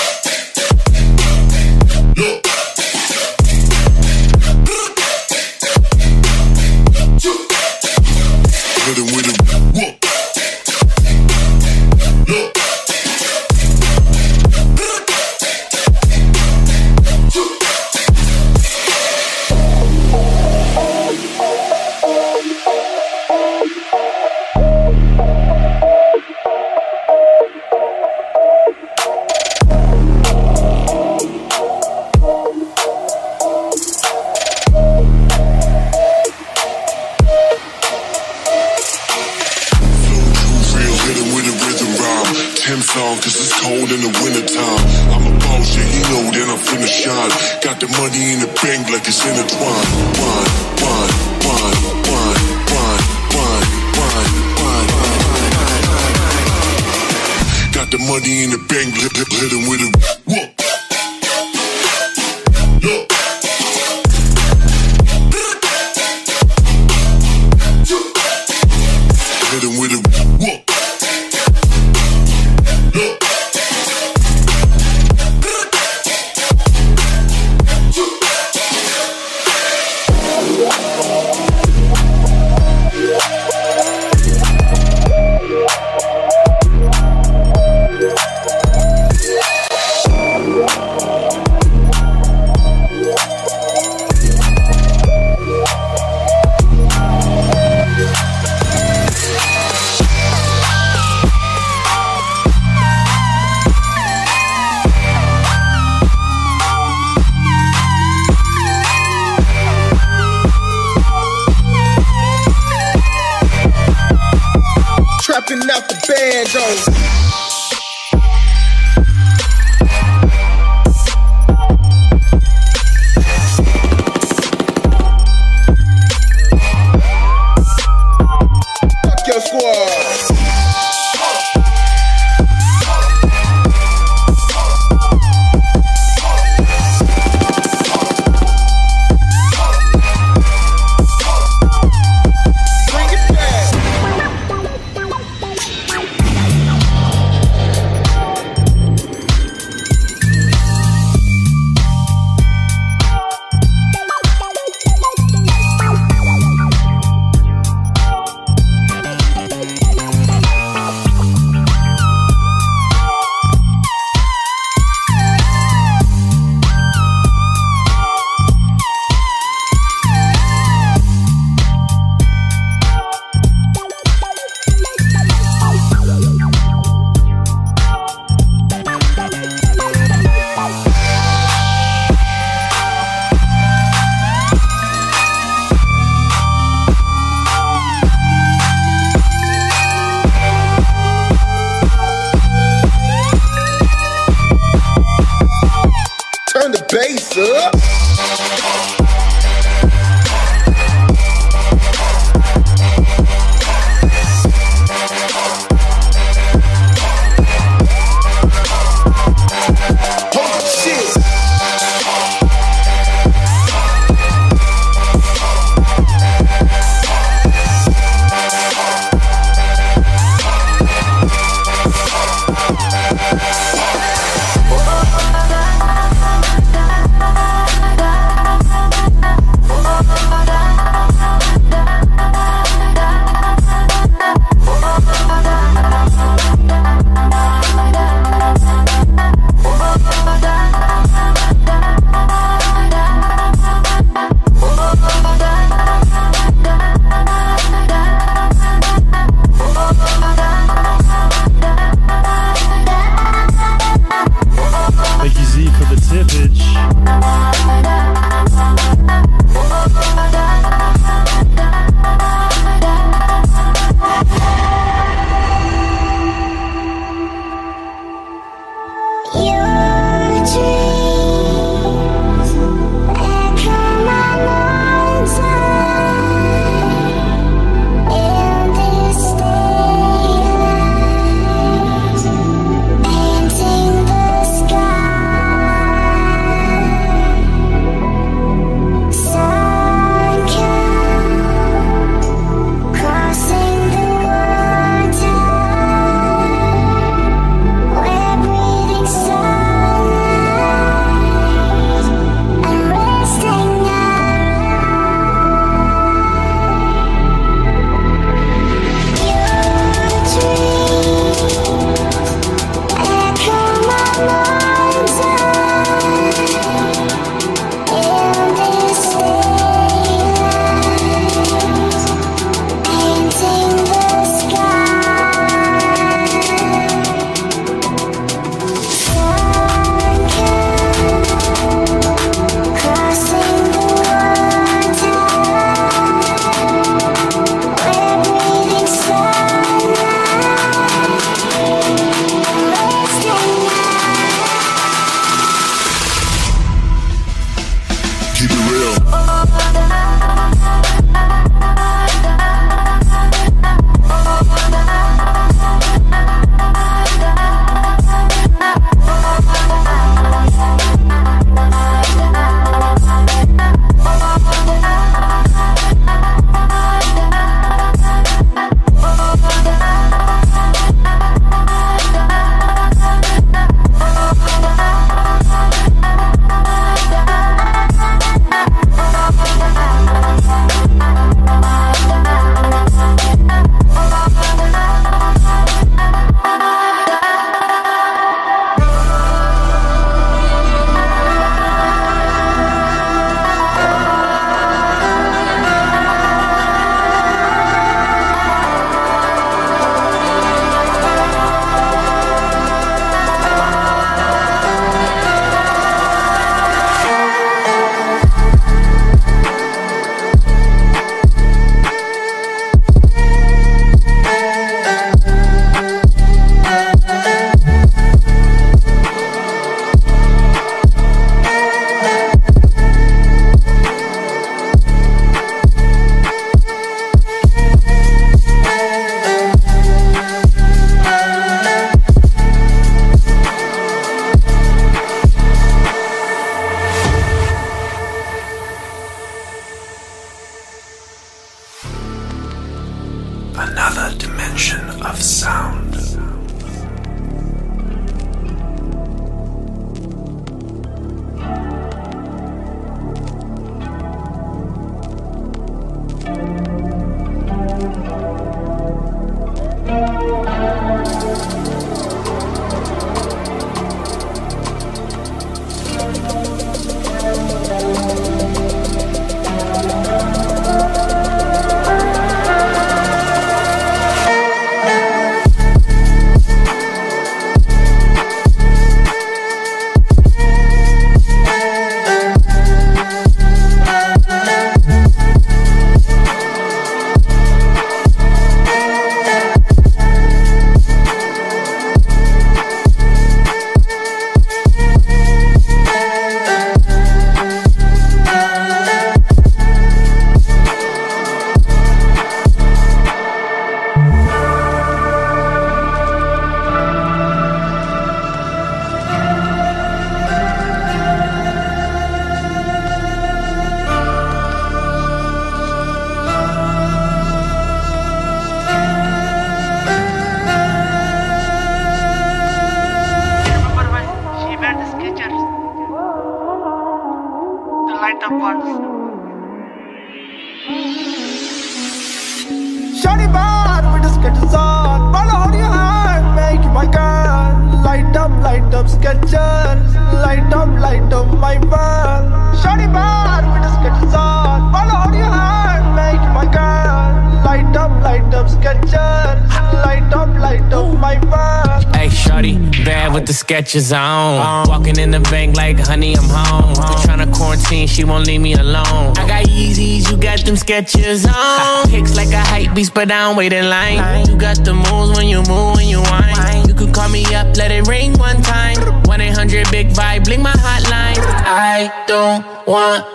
Sketches 553.71 553.93
on. 553.93 554.67
Um. 554.67 554.69
Walking 554.69 554.99
in 554.99 555.13
the 555.13 555.21
bank 555.21 555.57
like, 555.57 555.79
honey, 555.79 556.17
I'm 556.17 556.25
home. 556.25 556.71
Um. 556.71 556.97
Tryna 557.07 557.33
quarantine, 557.33 557.87
she 557.87 558.03
won't 558.03 558.27
leave 558.27 558.41
me 558.41 558.55
alone. 558.55 559.17
I 559.17 559.29
got 559.29 559.45
Yeezys, 559.45 560.11
you 560.11 560.17
got 560.17 560.41
them 560.41 560.57
Skechers 560.57 561.25
on. 561.25 561.89
Pics 561.91 562.17
like 562.17 562.33
a 562.33 562.41
hype 562.41 562.75
beast, 562.75 562.95
but 562.95 563.13
I 563.13 563.29
don't 563.29 563.37
wait 563.37 563.53
in 563.53 563.69
line. 563.69 564.27
You 564.27 564.37
got 564.37 564.65
the 564.65 564.75
moves 564.75 565.17
when 565.17 565.29
you 565.29 565.45
move, 565.45 565.77
when 565.77 565.87
you 565.87 566.01
whine. 566.03 566.67
You 566.67 566.75
could 566.75 566.93
call 566.93 567.09
me 567.11 567.23
up, 567.33 567.57
let 567.57 567.71
it 567.71 567.87
ring 567.87 568.19
one 568.19 568.43
time. 568.43 569.05
1 569.05 569.21
800 569.21 569.71
Big 569.71 569.91
Vibe, 569.91 570.25
blink 570.25 570.43
my 570.43 570.51
hotline. 570.51 571.19
I 571.47 572.05
don't 572.09 572.67
want 572.67 573.07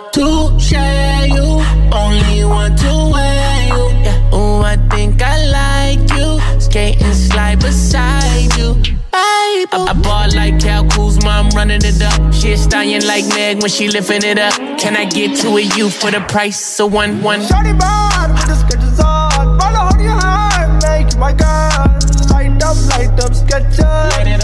when 13.66 13.72
she 13.72 13.88
lifting 13.88 14.22
it 14.22 14.38
up. 14.38 14.54
Can 14.78 14.96
I 14.96 15.06
get 15.06 15.36
two 15.40 15.56
of 15.56 15.76
you 15.76 15.90
for 15.90 16.12
the 16.12 16.20
price 16.20 16.78
of 16.78 16.92
one 16.92 17.20
one? 17.20 17.40
Shawty 17.40 17.76
bad 17.76 18.30
with 18.30 18.46
the 18.46 18.54
Skechers 18.62 19.00
on. 19.02 19.58
Hold 19.58 20.00
your 20.00 20.14
hand, 20.14 20.80
make 20.86 21.10
my 21.18 21.32
girl. 21.32 21.90
Light 22.30 22.62
up, 22.62 22.78
light 22.94 23.18
up 23.18 23.32
Skechers. 23.34 23.82
Light 23.82 24.38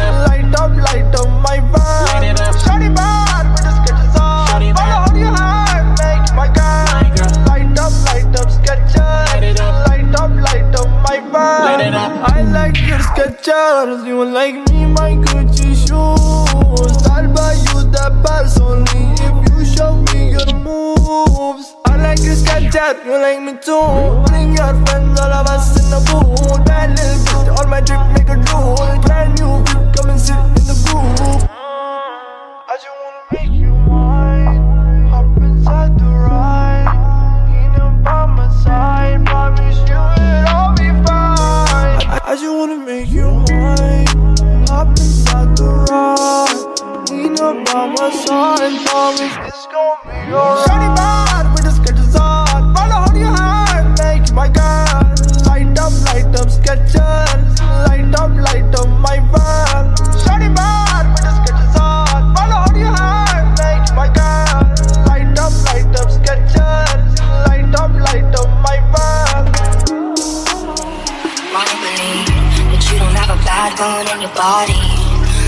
up, 0.59 0.73
light 0.75 1.15
up 1.15 1.29
my 1.47 1.59
vibe. 1.71 2.35
Shawty 2.65 2.91
bad 2.97 3.47
with 3.55 3.63
the 3.63 3.71
Skechers 3.79 4.17
on. 4.19 4.61
Hold 4.75 5.17
your 5.17 5.31
hand, 5.39 5.87
make 6.03 6.27
my 6.35 6.49
girl. 6.59 6.83
Light 7.47 7.79
up, 7.79 7.95
light 8.11 8.35
up 8.41 8.49
Skechers. 8.59 8.99
Light 9.87 10.15
up, 10.19 10.31
light 10.47 10.75
up 10.75 10.91
my 11.07 11.19
vibe. 11.31 11.95
I 12.27 12.43
like 12.43 12.77
your 12.89 12.99
Skechers. 12.99 14.05
You 14.05 14.25
like 14.25 14.57
me, 14.69 14.72
your. 22.83 23.05
You 23.05 23.13
like 23.13 23.41
me 23.43 23.53
too. 23.61 24.23
Bring 24.27 24.55
your 24.55 24.75
friends, 24.87 25.21
all 25.21 25.33
of 25.33 25.47
us 25.47 25.77
in 25.79 25.91
the 25.91 26.01
booth. 26.09 26.65
Bad 26.67 26.91
little 26.91 27.25
bitch, 27.25 27.57
all 27.57 27.67
my 27.69 27.81
drip 27.81 28.01
make 28.15 28.29
a 28.29 28.37
drool. 28.43 28.77
Brand 29.03 29.39
new 29.39 29.59
whip, 29.59 29.95
come 29.95 30.11
and 30.11 30.21
sit 30.21 30.37
in 30.37 30.67
the 30.67 30.75
groove. 30.87 31.49
I 32.69 32.75
just 32.75 32.89
wanna 33.03 33.23
make 33.33 33.53
you 33.61 33.73
mine. 33.91 35.09
Hop 35.09 35.37
inside 35.39 35.99
the 35.99 36.05
ride. 36.05 36.89
Up 37.81 38.05
by 38.05 38.27
my 38.27 38.49
side. 38.65 39.25
Promise 39.27 39.79
you 39.89 40.03
it'll 40.51 40.73
be 40.75 40.89
fine. 41.07 41.99
I, 42.11 42.21
I 42.25 42.35
just 42.35 42.55
wanna 42.59 42.79
make 42.79 43.11
you 43.11 43.31
mine. 43.51 44.07
Hop 44.69 44.89
inside 44.89 45.57
the 45.57 45.69
ride. 45.91 47.11
Lean 47.11 47.39
up 47.41 47.65
by 47.67 47.87
my 47.97 48.11
side. 48.11 48.87
Promise 48.87 49.37
it's 49.49 49.67
gonna 49.67 50.27
be 50.27 50.33
alright. 50.35 50.92
Your 74.23 74.31
body. 74.35 74.79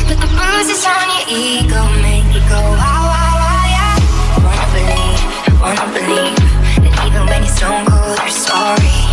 But 0.08 0.18
the 0.18 0.26
bruises 0.34 0.84
on 0.84 1.06
your 1.14 1.26
ego 1.30 1.80
make 2.02 2.26
you 2.34 2.42
go 2.50 2.58
wow, 2.58 3.06
wow, 3.06 3.34
wow, 3.38 3.64
yeah. 3.70 3.94
Wanna 4.42 4.66
believe, 4.74 5.60
wanna 5.62 5.86
believe 5.94 6.36
that 6.82 7.06
even 7.06 7.22
when 7.26 7.44
you're 7.44 7.54
stone 7.54 7.86
cold, 7.86 8.18
you're 8.18 8.28
sorry. 8.30 9.03